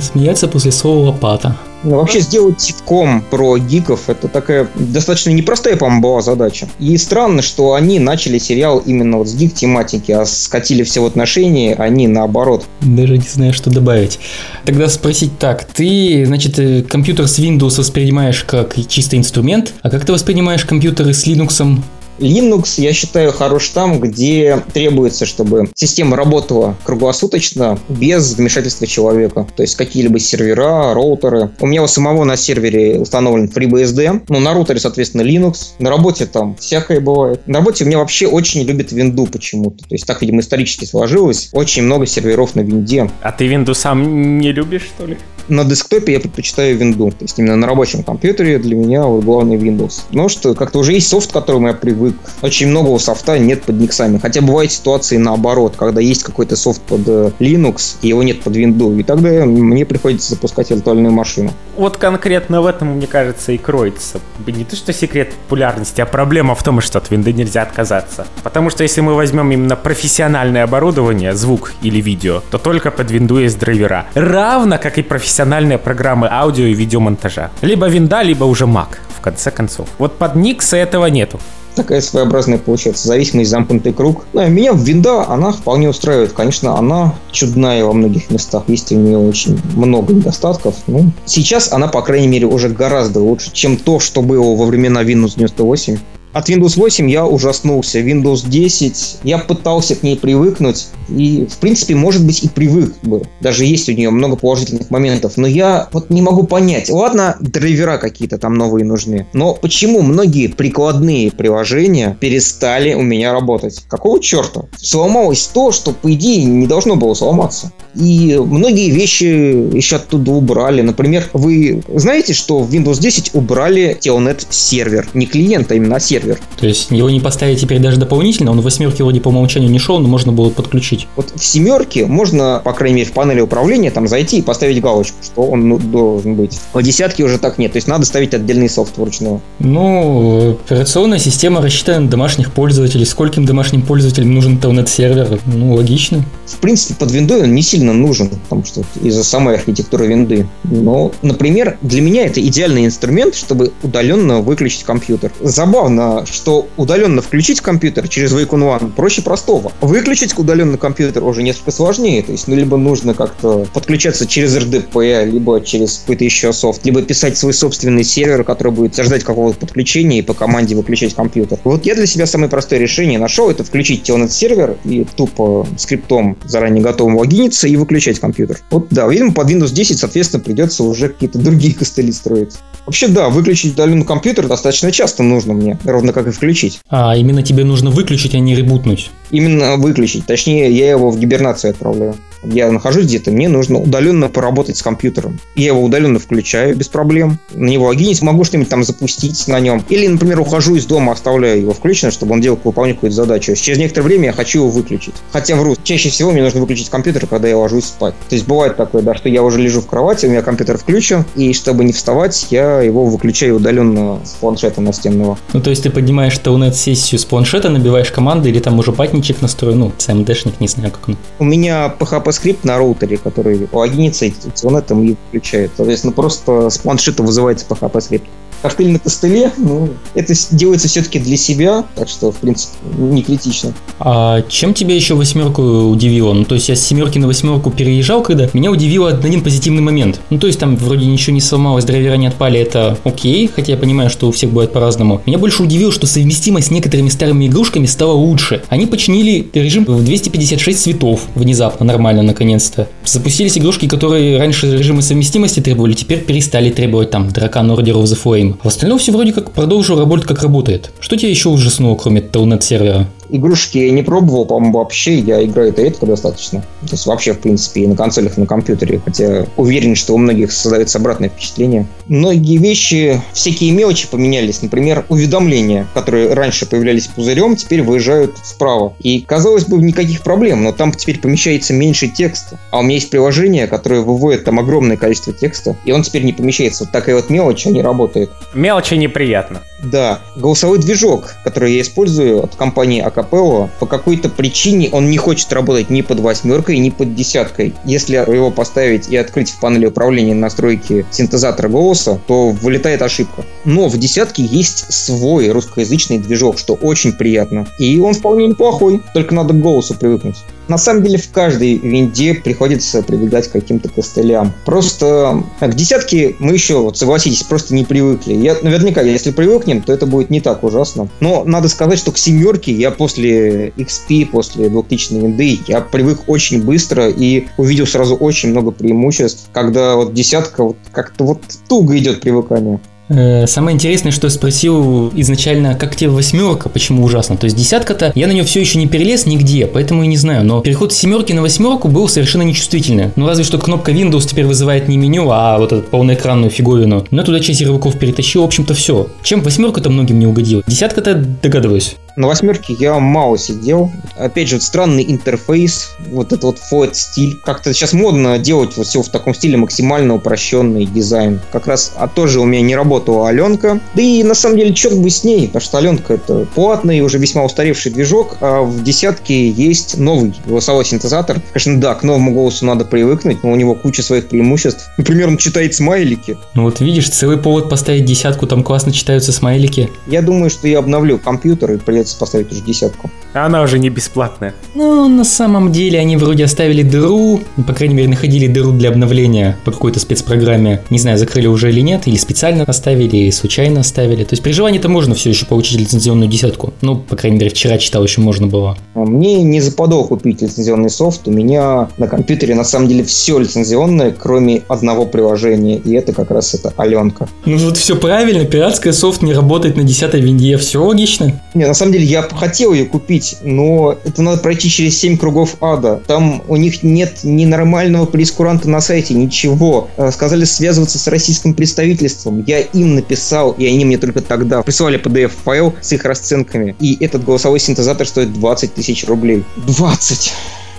Смеяться 0.00 0.48
после 0.48 0.72
слова 0.72 1.10
лопата. 1.10 1.56
Ну, 1.84 1.96
вообще 1.96 2.20
сделать 2.20 2.60
ситком 2.60 3.22
про 3.30 3.58
гиков 3.58 4.08
это 4.08 4.28
такая 4.28 4.68
достаточно 4.74 5.30
непростая, 5.30 5.76
по-моему, 5.76 6.00
была 6.00 6.20
задача. 6.22 6.66
И 6.78 6.96
странно, 6.96 7.42
что 7.42 7.74
они 7.74 7.98
начали 7.98 8.38
сериал 8.38 8.78
именно 8.78 9.18
вот 9.18 9.28
с 9.28 9.34
гик 9.34 9.54
тематики, 9.54 10.10
а 10.12 10.24
скатили 10.24 10.82
все 10.82 11.00
в 11.00 11.06
отношения, 11.06 11.74
они 11.74 12.08
наоборот. 12.08 12.64
Даже 12.80 13.18
не 13.18 13.28
знаю, 13.28 13.52
что 13.52 13.70
добавить. 13.70 14.18
Тогда 14.64 14.88
спросить 14.88 15.38
так, 15.38 15.64
ты, 15.64 16.24
значит, 16.26 16.58
э, 16.58 16.82
компьютер 16.82 17.28
с 17.28 17.38
Windows 17.38 17.78
воспринимаешь 17.78 18.44
как 18.44 18.76
чистый 18.88 19.18
инструмент, 19.18 19.74
а 19.82 19.90
как 19.90 20.04
ты 20.04 20.12
воспринимаешь 20.12 20.64
компьютеры 20.64 21.12
с 21.12 21.26
Linux 21.26 21.80
Linux, 22.18 22.80
я 22.80 22.92
считаю, 22.92 23.32
хорош 23.32 23.68
там, 23.68 24.00
где 24.00 24.62
требуется, 24.72 25.26
чтобы 25.26 25.70
система 25.74 26.16
работала 26.16 26.76
круглосуточно, 26.84 27.78
без 27.88 28.34
вмешательства 28.34 28.86
человека. 28.86 29.46
То 29.56 29.62
есть 29.62 29.76
какие-либо 29.76 30.18
сервера, 30.18 30.94
роутеры. 30.94 31.50
У 31.60 31.66
меня 31.66 31.82
у 31.82 31.86
самого 31.86 32.24
на 32.24 32.36
сервере 32.36 33.00
установлен 33.00 33.50
FreeBSD, 33.54 34.24
ну, 34.28 34.40
на 34.40 34.54
роутере, 34.54 34.80
соответственно, 34.80 35.22
Linux. 35.22 35.74
На 35.78 35.90
работе 35.90 36.26
там 36.26 36.56
всякое 36.56 37.00
бывает. 37.00 37.46
На 37.46 37.58
работе 37.58 37.84
у 37.84 37.86
меня 37.86 37.98
вообще 37.98 38.26
очень 38.26 38.62
любят 38.62 38.92
винду 38.92 39.26
почему-то. 39.26 39.78
То 39.78 39.94
есть 39.94 40.06
так, 40.06 40.20
видимо, 40.20 40.40
исторически 40.40 40.84
сложилось. 40.84 41.50
Очень 41.52 41.82
много 41.82 42.06
серверов 42.06 42.54
на 42.54 42.60
винде. 42.60 43.10
А 43.22 43.32
ты 43.32 43.46
винду 43.46 43.74
сам 43.74 44.38
не 44.38 44.52
любишь, 44.52 44.82
что 44.82 45.06
ли? 45.06 45.16
На 45.48 45.64
десктопе 45.64 46.12
я 46.12 46.20
предпочитаю 46.20 46.78
Windows. 46.78 47.12
То 47.12 47.24
есть 47.24 47.38
именно 47.38 47.56
на 47.56 47.66
рабочем 47.66 48.02
компьютере 48.02 48.58
для 48.58 48.76
меня 48.76 49.04
вот 49.04 49.24
главный 49.24 49.56
Windows. 49.56 50.02
Но 50.10 50.28
что 50.28 50.54
как-то 50.54 50.78
уже 50.78 50.92
есть 50.92 51.08
софт, 51.08 51.30
к 51.30 51.32
которому 51.32 51.68
я 51.68 51.74
привык. 51.74 52.14
Очень 52.42 52.68
многого 52.68 52.98
софта 52.98 53.38
нет 53.38 53.62
под 53.62 53.76
Никсами. 53.76 54.18
Хотя 54.18 54.40
бывают 54.40 54.72
ситуации 54.72 55.16
наоборот, 55.16 55.74
когда 55.76 56.00
есть 56.00 56.22
какой-то 56.22 56.56
софт 56.56 56.82
под 56.82 57.02
э, 57.06 57.30
Linux, 57.38 57.96
и 58.02 58.08
его 58.08 58.22
нет 58.22 58.42
под 58.42 58.56
Windows. 58.56 58.98
И 59.00 59.02
тогда 59.02 59.44
мне 59.44 59.84
приходится 59.84 60.30
запускать 60.30 60.70
виртуальную 60.70 61.12
машину. 61.12 61.50
Вот 61.76 61.96
конкретно 61.96 62.62
в 62.62 62.66
этом, 62.66 62.96
мне 62.96 63.06
кажется, 63.06 63.52
и 63.52 63.58
кроется. 63.58 64.20
Не 64.46 64.64
то, 64.64 64.76
что 64.76 64.92
секрет 64.92 65.32
популярности, 65.34 66.00
а 66.00 66.06
проблема 66.06 66.54
в 66.54 66.62
том, 66.62 66.80
что 66.80 66.98
от 66.98 67.10
винды 67.10 67.32
нельзя 67.32 67.62
отказаться. 67.62 68.26
Потому 68.42 68.70
что 68.70 68.82
если 68.82 69.00
мы 69.00 69.14
возьмем 69.14 69.50
именно 69.50 69.76
профессиональное 69.76 70.64
оборудование, 70.64 71.34
звук 71.34 71.74
или 71.82 72.00
видео, 72.00 72.42
то 72.50 72.58
только 72.58 72.90
под 72.90 73.10
винду 73.10 73.38
есть 73.38 73.58
драйвера. 73.58 74.06
Равно 74.14 74.78
как 74.78 74.98
и 74.98 75.02
профессиональное 75.02 75.33
профессиональные 75.34 75.78
программы 75.78 76.28
аудио 76.30 76.66
и 76.66 76.74
видеомонтажа. 76.74 77.50
Либо 77.60 77.88
винда, 77.88 78.22
либо 78.22 78.44
уже 78.44 78.66
Mac, 78.66 78.98
в 79.08 79.20
конце 79.20 79.50
концов. 79.50 79.88
Вот 79.98 80.16
под 80.16 80.36
Никса 80.36 80.76
этого 80.76 81.06
нету 81.06 81.40
такая 81.74 82.00
своеобразная 82.00 82.58
получается 82.58 83.08
зависимость, 83.08 83.50
замкнутый 83.50 83.92
круг. 83.92 84.26
Ну, 84.32 84.46
меня 84.48 84.72
в 84.72 84.78
винда 84.78 85.28
она 85.28 85.50
вполне 85.50 85.88
устраивает. 85.88 86.32
Конечно, 86.32 86.78
она 86.78 87.14
чудная 87.32 87.84
во 87.84 87.92
многих 87.92 88.30
местах. 88.30 88.62
Есть 88.68 88.92
у 88.92 88.94
нее 88.94 89.18
очень 89.18 89.60
много 89.74 90.14
недостатков. 90.14 90.76
Ну, 90.86 91.10
сейчас 91.24 91.72
она, 91.72 91.88
по 91.88 92.02
крайней 92.02 92.28
мере, 92.28 92.46
уже 92.46 92.68
гораздо 92.68 93.20
лучше, 93.20 93.50
чем 93.52 93.76
то, 93.76 93.98
что 93.98 94.22
было 94.22 94.54
во 94.54 94.66
времена 94.66 95.02
Windows 95.02 95.34
98. 95.36 95.98
От 96.34 96.50
Windows 96.50 96.76
8 96.76 97.08
я 97.08 97.24
ужаснулся. 97.24 98.00
Windows 98.00 98.48
10 98.48 99.18
я 99.22 99.38
пытался 99.38 99.94
к 99.94 100.02
ней 100.02 100.16
привыкнуть. 100.16 100.88
И, 101.08 101.46
в 101.48 101.58
принципе, 101.58 101.94
может 101.94 102.26
быть, 102.26 102.42
и 102.42 102.48
привык 102.48 102.92
бы. 103.02 103.22
Даже 103.40 103.64
есть 103.64 103.88
у 103.88 103.92
нее 103.92 104.10
много 104.10 104.34
положительных 104.34 104.90
моментов. 104.90 105.36
Но 105.36 105.46
я 105.46 105.88
вот 105.92 106.10
не 106.10 106.22
могу 106.22 106.42
понять. 106.42 106.90
Ладно, 106.90 107.36
драйвера 107.40 107.98
какие-то 107.98 108.38
там 108.38 108.54
новые 108.54 108.84
нужны. 108.84 109.26
Но 109.32 109.54
почему 109.54 110.02
многие 110.02 110.48
прикладные 110.48 111.30
приложения 111.30 112.16
перестали 112.20 112.94
у 112.94 113.02
меня 113.02 113.32
работать? 113.32 113.84
Какого 113.88 114.20
черта? 114.20 114.64
Сломалось 114.76 115.48
то, 115.54 115.70
что, 115.70 115.92
по 115.92 116.12
идее, 116.12 116.44
не 116.44 116.66
должно 116.66 116.96
было 116.96 117.14
сломаться. 117.14 117.70
И 117.94 118.36
многие 118.44 118.90
вещи 118.90 119.24
еще 119.24 119.96
оттуда 119.96 120.32
убрали. 120.32 120.80
Например, 120.80 121.28
вы 121.32 121.82
знаете, 121.94 122.32
что 122.32 122.58
в 122.58 122.74
Windows 122.74 122.98
10 122.98 123.34
убрали 123.34 123.96
Telnet 124.00 124.46
сервер. 124.50 125.08
Не 125.14 125.26
клиент, 125.26 125.70
а 125.70 125.76
именно 125.76 126.00
сервер. 126.00 126.23
То 126.56 126.66
есть 126.66 126.90
его 126.90 127.10
не 127.10 127.20
поставить 127.20 127.60
теперь 127.60 127.78
даже 127.80 127.98
дополнительно? 127.98 128.50
Он 128.50 128.60
в 128.60 128.64
восьмерке 128.64 129.02
вроде 129.02 129.20
по 129.20 129.28
умолчанию 129.28 129.70
не 129.70 129.78
шел, 129.78 129.98
но 129.98 130.08
можно 130.08 130.32
было 130.32 130.50
подключить. 130.50 131.06
Вот 131.16 131.32
в 131.34 131.44
семерке 131.44 132.06
можно, 132.06 132.60
по 132.64 132.72
крайней 132.72 132.96
мере, 132.96 133.10
в 133.10 133.12
панели 133.12 133.40
управления 133.40 133.90
там 133.90 134.08
зайти 134.08 134.38
и 134.38 134.42
поставить 134.42 134.80
галочку, 134.80 135.16
что 135.22 135.42
он 135.42 135.68
ну, 135.68 135.78
должен 135.78 136.34
быть. 136.34 136.58
В 136.72 136.82
десятке 136.82 137.24
уже 137.24 137.38
так 137.38 137.58
нет. 137.58 137.72
То 137.72 137.76
есть 137.76 137.88
надо 137.88 138.04
ставить 138.06 138.34
отдельный 138.34 138.68
софт 138.68 138.96
вручную. 138.96 139.40
Ну, 139.58 140.52
операционная 140.52 141.18
система 141.18 141.60
рассчитана 141.60 142.00
на 142.00 142.08
домашних 142.08 142.52
пользователей. 142.52 143.04
Скольким 143.04 143.44
домашним 143.44 143.82
пользователям 143.82 144.34
нужен 144.34 144.52
интернет-сервер? 144.52 145.40
Ну, 145.46 145.74
логично. 145.74 146.24
В 146.46 146.58
принципе, 146.58 146.94
под 146.94 147.10
виндой 147.10 147.42
он 147.42 147.54
не 147.54 147.62
сильно 147.62 147.92
нужен, 147.92 148.28
потому 148.28 148.64
что 148.64 148.82
из-за 149.02 149.24
самой 149.24 149.56
архитектуры 149.56 150.06
винды. 150.06 150.46
Но, 150.64 151.12
например, 151.22 151.78
для 151.80 152.00
меня 152.00 152.26
это 152.26 152.40
идеальный 152.40 152.84
инструмент, 152.84 153.34
чтобы 153.34 153.72
удаленно 153.82 154.40
выключить 154.40 154.84
компьютер. 154.84 155.32
Забавно, 155.40 156.24
что 156.26 156.68
удаленно 156.76 157.22
включить 157.22 157.60
компьютер 157.60 158.08
через 158.08 158.32
Wake 158.32 158.50
on 158.50 158.60
One 158.60 158.92
проще 158.92 159.22
простого. 159.22 159.72
Выключить 159.80 160.38
удаленно 160.38 160.78
компьютер 160.78 161.24
уже 161.24 161.42
несколько 161.42 161.70
сложнее. 161.70 162.22
То 162.22 162.32
есть, 162.32 162.48
ну, 162.48 162.54
либо 162.54 162.76
нужно 162.76 163.14
как-то 163.14 163.66
подключаться 163.72 164.26
через 164.26 164.56
RDP, 164.56 165.24
либо 165.24 165.60
через 165.60 165.98
какой-то 165.98 166.24
еще 166.24 166.52
софт, 166.52 166.84
либо 166.84 167.02
писать 167.02 167.36
свой 167.36 167.54
собственный 167.54 168.04
сервер, 168.04 168.44
который 168.44 168.72
будет 168.72 168.96
ждать 168.96 169.24
какого-то 169.24 169.58
подключения 169.58 170.18
и 170.18 170.22
по 170.22 170.34
команде 170.34 170.74
выключать 170.74 171.14
компьютер. 171.14 171.58
Вот 171.64 171.86
я 171.86 171.94
для 171.94 172.06
себя 172.06 172.26
самое 172.26 172.50
простое 172.50 172.78
решение 172.78 173.18
нашел, 173.18 173.50
это 173.50 173.64
включить 173.64 174.02
телнет 174.02 174.32
сервер 174.32 174.76
и 174.84 175.06
тупо 175.16 175.66
скриптом 175.76 176.33
заранее 176.44 176.82
готовым 176.82 177.16
логиниться 177.16 177.68
и 177.68 177.76
выключать 177.76 178.18
компьютер. 178.18 178.60
Вот 178.70 178.88
да, 178.90 179.06
видимо, 179.08 179.32
под 179.32 179.50
Windows 179.50 179.72
10, 179.72 179.98
соответственно, 179.98 180.42
придется 180.42 180.84
уже 180.84 181.08
какие-то 181.08 181.38
другие 181.38 181.74
костыли 181.78 182.12
строить. 182.12 182.54
Вообще, 182.86 183.08
да, 183.08 183.28
выключить 183.28 183.74
удаленно 183.74 184.04
компьютер 184.04 184.46
достаточно 184.46 184.92
часто 184.92 185.22
нужно 185.22 185.54
мне, 185.54 185.78
ровно 185.84 186.12
как 186.12 186.26
и 186.26 186.30
включить. 186.30 186.80
А, 186.88 187.16
именно 187.16 187.42
тебе 187.42 187.64
нужно 187.64 187.90
выключить, 187.90 188.34
а 188.34 188.38
не 188.38 188.54
ребутнуть? 188.54 189.10
Именно 189.30 189.76
выключить. 189.76 190.26
Точнее, 190.26 190.70
я 190.70 190.90
его 190.90 191.10
в 191.10 191.18
гибернацию 191.18 191.70
отправляю. 191.70 192.14
Я 192.44 192.70
нахожусь 192.70 193.06
где-то, 193.06 193.30
мне 193.30 193.48
нужно 193.48 193.78
удаленно 193.78 194.28
поработать 194.28 194.76
с 194.76 194.82
компьютером. 194.82 195.40
Я 195.56 195.68
его 195.68 195.82
удаленно 195.82 196.18
включаю 196.18 196.76
без 196.76 196.88
проблем. 196.88 197.38
На 197.52 197.68
него 197.70 197.86
логинить, 197.86 198.20
могу 198.22 198.44
что-нибудь 198.44 198.68
там 198.68 198.84
запустить 198.84 199.48
на 199.48 199.60
нем. 199.60 199.82
Или, 199.88 200.06
например, 200.06 200.40
ухожу 200.40 200.74
из 200.76 200.84
дома, 200.86 201.12
оставляю 201.12 201.60
его 201.60 201.72
включенным, 201.72 202.12
чтобы 202.12 202.34
он 202.34 202.40
делал 202.40 202.58
выполнять 202.62 202.96
какую-то 202.96 203.16
задачу. 203.16 203.54
Через 203.54 203.78
некоторое 203.78 204.06
время 204.06 204.26
я 204.26 204.32
хочу 204.32 204.60
его 204.60 204.68
выключить. 204.68 205.14
Хотя 205.32 205.56
вру, 205.56 205.76
чаще 205.82 206.10
всего 206.10 206.23
мне 206.30 206.42
нужно 206.42 206.60
выключить 206.60 206.90
компьютер, 206.90 207.26
когда 207.26 207.48
я 207.48 207.56
ложусь 207.56 207.86
спать. 207.86 208.14
То 208.28 208.34
есть 208.34 208.46
бывает 208.46 208.76
такое, 208.76 209.02
да, 209.02 209.14
что 209.14 209.28
я 209.28 209.42
уже 209.42 209.60
лежу 209.60 209.80
в 209.80 209.86
кровати, 209.86 210.26
у 210.26 210.30
меня 210.30 210.42
компьютер 210.42 210.78
включен, 210.78 211.24
и 211.34 211.52
чтобы 211.52 211.84
не 211.84 211.92
вставать, 211.92 212.46
я 212.50 212.80
его 212.80 213.04
выключаю 213.04 213.56
удаленно 213.56 214.18
с 214.24 214.30
планшета 214.30 214.80
настенного. 214.80 215.38
Ну, 215.52 215.60
то 215.60 215.70
есть 215.70 215.82
ты 215.82 215.90
поднимаешь 215.90 216.38
Telnet-сессию 216.42 217.18
с 217.18 217.24
планшета, 217.24 217.70
набиваешь 217.70 218.10
команды, 218.10 218.48
или 218.50 218.60
там 218.60 218.78
уже 218.78 218.92
патничек 218.92 219.42
настроен, 219.42 219.78
ну, 219.78 219.92
CMD-шник, 219.96 220.54
не 220.60 220.68
знаю, 220.68 220.90
как 220.92 221.08
он. 221.08 221.16
У 221.38 221.44
меня 221.44 221.94
PHP 221.98 222.32
скрипт 222.32 222.64
на 222.64 222.78
роутере, 222.78 223.16
который 223.16 223.68
логинится 223.72 224.26
и 224.26 224.32
телнетом 224.54 225.04
и 225.04 225.16
включает. 225.28 225.72
Соответственно, 225.76 226.12
просто 226.12 226.70
с 226.70 226.78
планшета 226.78 227.22
вызывается 227.22 227.66
PHP 227.68 228.00
скрипт 228.00 228.26
коктейль 228.64 228.92
на 228.92 228.98
костыле, 228.98 229.52
ну, 229.58 229.90
это 230.14 230.32
делается 230.52 230.88
все-таки 230.88 231.18
для 231.18 231.36
себя, 231.36 231.84
так 231.96 232.08
что, 232.08 232.32
в 232.32 232.36
принципе, 232.36 232.72
не 232.96 233.22
критично. 233.22 233.74
А 233.98 234.40
чем 234.48 234.72
тебя 234.72 234.94
еще 234.94 235.14
восьмерку 235.14 235.62
удивило? 235.62 236.32
Ну, 236.32 236.44
то 236.44 236.54
есть 236.54 236.70
я 236.70 236.74
с 236.74 236.80
семерки 236.80 237.18
на 237.18 237.26
восьмерку 237.26 237.70
переезжал, 237.70 238.22
когда 238.22 238.48
меня 238.54 238.70
удивил 238.70 239.04
один 239.04 239.42
позитивный 239.42 239.82
момент. 239.82 240.18
Ну, 240.30 240.38
то 240.38 240.46
есть 240.46 240.58
там 240.58 240.76
вроде 240.76 241.04
ничего 241.04 241.34
не 241.34 241.42
сломалось, 241.42 241.84
драйвера 241.84 242.14
не 242.14 242.26
отпали, 242.26 242.58
это 242.58 242.96
окей, 243.04 243.50
хотя 243.54 243.72
я 243.72 243.78
понимаю, 243.78 244.08
что 244.08 244.28
у 244.28 244.32
всех 244.32 244.48
бывает 244.48 244.72
по-разному. 244.72 245.20
Меня 245.26 245.36
больше 245.36 245.62
удивило, 245.62 245.92
что 245.92 246.06
совместимость 246.06 246.68
с 246.68 246.70
некоторыми 246.70 247.10
старыми 247.10 247.46
игрушками 247.48 247.84
стала 247.84 248.12
лучше. 248.12 248.62
Они 248.70 248.86
починили 248.86 249.46
режим 249.52 249.84
в 249.84 250.02
256 250.02 250.82
цветов 250.82 251.26
внезапно, 251.34 251.84
нормально, 251.84 252.22
наконец-то. 252.22 252.88
Запустились 253.04 253.58
игрушки, 253.58 253.86
которые 253.88 254.38
раньше 254.38 254.74
режимы 254.74 255.02
совместимости 255.02 255.60
требовали, 255.60 255.92
теперь 255.92 256.20
перестали 256.20 256.70
требовать 256.70 257.10
там 257.10 257.28
Дракан 257.28 257.70
Order 257.70 257.92
of 257.92 258.04
the. 258.04 258.53
В 258.62 258.68
остальном 258.68 258.98
все 258.98 259.12
вроде 259.12 259.32
как 259.32 259.52
продолжил 259.52 259.98
работать 259.98 260.26
как 260.26 260.42
работает. 260.42 260.90
Что 261.00 261.16
тебя 261.16 261.30
еще 261.30 261.48
ужаснуло, 261.48 261.96
кроме 261.96 262.20
Telnet 262.20 262.62
сервера? 262.62 263.06
Игрушки 263.28 263.78
я 263.78 263.90
не 263.90 264.02
пробовал, 264.02 264.46
по-моему, 264.46 264.78
вообще. 264.78 265.18
Я 265.18 265.42
играю 265.44 265.70
это 265.70 265.82
редко 265.82 266.06
достаточно. 266.06 266.60
То 266.82 266.92
есть 266.92 267.06
вообще, 267.06 267.32
в 267.32 267.40
принципе, 267.40 267.82
и 267.82 267.86
на 267.86 267.96
консолях, 267.96 268.36
и 268.36 268.40
на 268.40 268.46
компьютере. 268.46 269.00
Хотя 269.04 269.46
уверен, 269.56 269.94
что 269.94 270.14
у 270.14 270.18
многих 270.18 270.52
создается 270.52 270.98
обратное 270.98 271.28
впечатление. 271.28 271.86
Многие 272.06 272.58
вещи, 272.58 273.20
всякие 273.32 273.72
мелочи 273.72 274.08
поменялись. 274.08 274.62
Например, 274.62 275.04
уведомления, 275.08 275.86
которые 275.94 276.34
раньше 276.34 276.66
появлялись 276.66 277.06
пузырем, 277.06 277.56
теперь 277.56 277.82
выезжают 277.82 278.36
справа. 278.42 278.94
И, 279.00 279.20
казалось 279.20 279.64
бы, 279.64 279.78
никаких 279.78 280.22
проблем, 280.22 280.62
но 280.62 280.72
там 280.72 280.92
теперь 280.92 281.20
помещается 281.20 281.72
меньше 281.72 282.08
текста. 282.08 282.58
А 282.70 282.80
у 282.80 282.82
меня 282.82 282.96
есть 282.96 283.10
приложение, 283.10 283.66
которое 283.66 284.00
выводит 284.00 284.44
там 284.44 284.58
огромное 284.58 284.96
количество 284.96 285.32
текста, 285.32 285.76
и 285.84 285.92
он 285.92 286.02
теперь 286.02 286.24
не 286.24 286.32
помещается. 286.32 286.84
Вот 286.84 286.92
такая 286.92 287.16
вот 287.16 287.30
мелочь, 287.30 287.66
а 287.66 287.70
не 287.70 287.82
работает. 287.82 288.30
Мелочи 288.54 288.94
неприятно. 288.94 289.62
Да. 289.90 290.20
Голосовой 290.36 290.78
движок, 290.78 291.34
который 291.44 291.74
я 291.74 291.82
использую 291.82 292.42
от 292.42 292.56
компании 292.56 293.04
Acapello, 293.04 293.68
по 293.78 293.86
какой-то 293.86 294.28
причине 294.28 294.88
он 294.92 295.10
не 295.10 295.16
хочет 295.16 295.52
работать 295.52 295.90
ни 295.90 296.02
под 296.02 296.20
восьмеркой, 296.20 296.78
ни 296.78 296.90
под 296.90 297.14
десяткой. 297.14 297.74
Если 297.84 298.16
его 298.16 298.50
поставить 298.50 299.08
и 299.08 299.16
открыть 299.16 299.50
в 299.50 299.60
панели 299.60 299.86
управления 299.86 300.34
настройки 300.34 301.06
синтезатора 301.10 301.68
голоса, 301.68 302.20
то 302.26 302.50
вылетает 302.50 303.02
ошибка. 303.02 303.44
Но 303.64 303.88
в 303.88 303.98
десятке 303.98 304.42
есть 304.42 304.92
свой 304.92 305.50
русскоязычный 305.50 306.18
движок, 306.18 306.58
что 306.58 306.74
очень 306.74 307.12
приятно. 307.12 307.66
И 307.78 307.98
он 308.00 308.14
вполне 308.14 308.46
неплохой, 308.46 309.00
только 309.12 309.34
надо 309.34 309.54
к 309.54 309.60
голосу 309.60 309.94
привыкнуть. 309.94 310.36
На 310.68 310.78
самом 310.78 311.02
деле 311.02 311.18
в 311.18 311.30
каждой 311.30 311.76
винде 311.76 312.34
приходится 312.34 313.02
прибегать 313.02 313.48
к 313.48 313.52
каким-то 313.52 313.88
костылям. 313.88 314.52
Просто 314.64 315.42
к 315.60 315.74
десятке 315.74 316.36
мы 316.38 316.54
еще, 316.54 316.80
вот 316.80 316.96
согласитесь, 316.96 317.42
просто 317.42 317.74
не 317.74 317.84
привыкли. 317.84 318.34
Я 318.34 318.56
наверняка, 318.62 319.02
если 319.02 319.30
привыкнем, 319.30 319.82
то 319.82 319.92
это 319.92 320.06
будет 320.06 320.30
не 320.30 320.40
так 320.40 320.64
ужасно. 320.64 321.08
Но 321.20 321.44
надо 321.44 321.68
сказать, 321.68 321.98
что 321.98 322.12
к 322.12 322.18
семерке 322.18 322.72
я 322.72 322.90
после 322.90 323.68
XP, 323.70 324.26
после 324.26 324.68
2000 324.68 325.12
винды, 325.14 325.58
я 325.66 325.80
привык 325.80 326.20
очень 326.28 326.62
быстро 326.62 327.08
и 327.08 327.46
увидел 327.56 327.86
сразу 327.86 328.16
очень 328.16 328.50
много 328.50 328.70
преимуществ, 328.70 329.48
когда 329.52 329.96
вот 329.96 330.14
десятка 330.14 330.64
вот 330.64 330.76
как-то 330.92 331.24
вот 331.24 331.42
туго 331.68 331.96
идет 331.98 332.20
привыкание. 332.20 332.80
Э, 333.08 333.46
самое 333.46 333.74
интересное, 333.74 334.12
что 334.12 334.26
я 334.26 334.30
спросил 334.30 335.12
изначально, 335.14 335.74
как 335.74 335.96
тебе 335.96 336.10
восьмерка, 336.10 336.68
почему 336.68 337.04
ужасно. 337.04 337.36
То 337.36 337.44
есть 337.44 337.56
десятка-то, 337.56 338.12
я 338.14 338.26
на 338.26 338.32
нее 338.32 338.44
все 338.44 338.60
еще 338.60 338.78
не 338.78 338.86
перелез 338.86 339.26
нигде, 339.26 339.66
поэтому 339.66 340.02
и 340.04 340.06
не 340.06 340.16
знаю. 340.16 340.44
Но 340.44 340.60
переход 340.60 340.92
с 340.92 340.96
семерки 340.96 341.32
на 341.32 341.42
восьмерку 341.42 341.88
был 341.88 342.08
совершенно 342.08 342.42
нечувствительный. 342.42 343.10
Ну 343.16 343.26
разве 343.26 343.44
что 343.44 343.58
кнопка 343.58 343.92
Windows 343.92 344.26
теперь 344.26 344.46
вызывает 344.46 344.88
не 344.88 344.96
меню, 344.96 345.30
а 345.30 345.58
вот 345.58 345.72
эту 345.72 345.82
полноэкранную 345.82 346.50
фиговину. 346.50 347.06
Но 347.10 347.22
туда 347.22 347.40
часть 347.40 347.60
ярлыков 347.60 347.98
перетащил, 347.98 348.42
в 348.42 348.46
общем-то 348.46 348.74
все. 348.74 349.08
Чем 349.22 349.42
восьмерка-то 349.42 349.90
многим 349.90 350.18
не 350.18 350.26
угодила. 350.26 350.62
Десятка-то 350.66 351.14
догадываюсь. 351.14 351.96
На 352.16 352.28
восьмерке 352.28 352.74
я 352.78 352.98
мало 353.00 353.36
сидел. 353.36 353.90
Опять 354.16 354.48
же, 354.48 354.56
вот 354.56 354.62
странный 354.62 355.04
интерфейс, 355.08 355.96
вот 356.10 356.28
этот 356.28 356.44
вот 356.44 356.58
флэт 356.58 356.94
стиль. 356.94 357.40
Как-то 357.44 357.74
сейчас 357.74 357.92
модно 357.92 358.38
делать 358.38 358.76
вот 358.76 358.86
все 358.86 359.02
в 359.02 359.08
таком 359.08 359.34
стиле 359.34 359.56
максимально 359.56 360.14
упрощенный 360.14 360.86
дизайн. 360.86 361.40
Как 361.50 361.66
раз, 361.66 361.92
а 361.96 362.06
тоже 362.06 362.38
у 362.40 362.44
меня 362.44 362.62
не 362.62 362.76
работала 362.76 363.28
Аленка. 363.28 363.80
Да 363.94 364.02
и 364.02 364.22
на 364.22 364.34
самом 364.34 364.58
деле, 364.58 364.72
черт 364.74 364.96
бы 364.96 365.10
с 365.10 365.24
ней, 365.24 365.48
потому 365.48 365.62
что 365.62 365.78
Аленка 365.78 366.14
это 366.14 366.46
платный, 366.54 367.00
уже 367.00 367.18
весьма 367.18 367.44
устаревший 367.44 367.90
движок, 367.90 368.36
а 368.40 368.62
в 368.62 368.84
десятке 368.84 369.48
есть 369.48 369.98
новый 369.98 370.34
голосовой 370.46 370.84
синтезатор. 370.84 371.40
Конечно, 371.52 371.80
да, 371.80 371.94
к 371.94 372.04
новому 372.04 372.32
голосу 372.32 372.64
надо 372.64 372.84
привыкнуть, 372.84 373.42
но 373.42 373.50
у 373.50 373.56
него 373.56 373.74
куча 373.74 374.02
своих 374.02 374.28
преимуществ. 374.28 374.88
Например, 374.96 375.28
он 375.28 375.36
читает 375.36 375.74
смайлики. 375.74 376.36
Ну 376.54 376.62
вот 376.62 376.80
видишь, 376.80 377.10
целый 377.10 377.38
повод 377.38 377.68
поставить 377.68 378.04
десятку, 378.04 378.46
там 378.46 378.62
классно 378.62 378.92
читаются 378.92 379.32
смайлики. 379.32 379.90
Я 380.06 380.22
думаю, 380.22 380.50
что 380.50 380.68
я 380.68 380.78
обновлю 380.78 381.18
компьютер 381.18 381.72
и 381.72 381.76
придется 382.04 382.18
поставить 382.18 382.52
уже 382.52 382.60
десятку. 382.60 383.10
Она 383.32 383.62
уже 383.62 383.78
не 383.78 383.88
бесплатная. 383.88 384.54
Ну, 384.74 385.08
на 385.08 385.24
самом 385.24 385.72
деле, 385.72 385.98
они 385.98 386.16
вроде 386.16 386.44
оставили 386.44 386.82
дыру, 386.82 387.40
по 387.66 387.72
крайней 387.72 387.94
мере, 387.94 388.08
находили 388.08 388.46
дыру 388.46 388.72
для 388.72 388.90
обновления 388.90 389.56
по 389.64 389.72
какой-то 389.72 389.98
спецпрограмме. 390.00 390.82
Не 390.90 390.98
знаю, 390.98 391.18
закрыли 391.18 391.46
уже 391.46 391.70
или 391.70 391.80
нет, 391.80 392.06
или 392.06 392.16
специально 392.16 392.64
оставили, 392.64 393.16
или 393.16 393.30
случайно 393.30 393.80
оставили. 393.80 394.24
То 394.24 394.34
есть 394.34 394.42
при 394.42 394.52
желании-то 394.52 394.88
можно 394.88 395.14
все 395.14 395.30
еще 395.30 395.46
получить 395.46 395.80
лицензионную 395.80 396.28
десятку. 396.28 396.74
Ну, 396.82 396.96
по 396.96 397.16
крайней 397.16 397.38
мере, 397.38 397.50
вчера 397.50 397.78
читал, 397.78 398.04
еще 398.04 398.20
можно 398.20 398.46
было. 398.46 398.76
А 398.94 399.00
Мне 399.00 399.42
не 399.42 399.60
западало 399.60 400.04
купить 400.04 400.42
лицензионный 400.42 400.90
софт. 400.90 401.26
У 401.26 401.32
меня 401.32 401.88
на 401.96 402.06
компьютере 402.06 402.54
на 402.54 402.64
самом 402.64 402.88
деле 402.88 403.04
все 403.04 403.38
лицензионное, 403.38 404.14
кроме 404.16 404.62
одного 404.68 405.06
приложения, 405.06 405.76
и 405.76 405.94
это 405.94 406.12
как 406.12 406.30
раз 406.30 406.54
это 406.54 406.72
Аленка. 406.76 407.28
Ну 407.46 407.56
вот 407.58 407.76
все 407.76 407.96
правильно, 407.96 408.44
пиратская 408.44 408.92
софт 408.92 409.22
не 409.22 409.32
работает 409.32 409.76
на 409.76 409.82
10 409.82 410.14
винде, 410.14 410.56
все 410.56 410.84
логично. 410.84 411.40
Не, 411.54 411.66
на 411.66 411.74
самом 411.74 411.92
деле 411.92 411.93
я 412.02 412.22
хотел 412.22 412.72
ее 412.72 412.86
купить, 412.86 413.36
но 413.42 413.96
это 414.04 414.22
надо 414.22 414.38
пройти 414.38 414.68
через 414.68 414.98
7 414.98 415.16
кругов 415.16 415.56
ада. 415.60 416.02
Там 416.06 416.42
у 416.48 416.56
них 416.56 416.82
нет 416.82 417.20
ни 417.22 417.44
нормального 417.44 418.06
прескуранта 418.06 418.68
на 418.68 418.80
сайте, 418.80 419.14
ничего. 419.14 419.88
Э, 419.96 420.10
Сказали 420.10 420.44
связываться 420.44 420.98
с 420.98 421.06
российским 421.08 421.54
представительством. 421.54 422.44
Я 422.46 422.60
им 422.60 422.94
написал, 422.94 423.52
и 423.52 423.66
они 423.66 423.84
мне 423.84 423.98
только 423.98 424.20
тогда 424.20 424.62
прислали 424.62 424.98
PDF-файл 425.00 425.74
с 425.80 425.92
их 425.92 426.04
расценками. 426.04 426.76
И 426.80 426.96
этот 427.04 427.24
голосовой 427.24 427.60
синтезатор 427.60 428.06
стоит 428.06 428.32
20 428.32 428.74
тысяч 428.74 429.04
рублей. 429.06 429.44
20! 429.66 430.32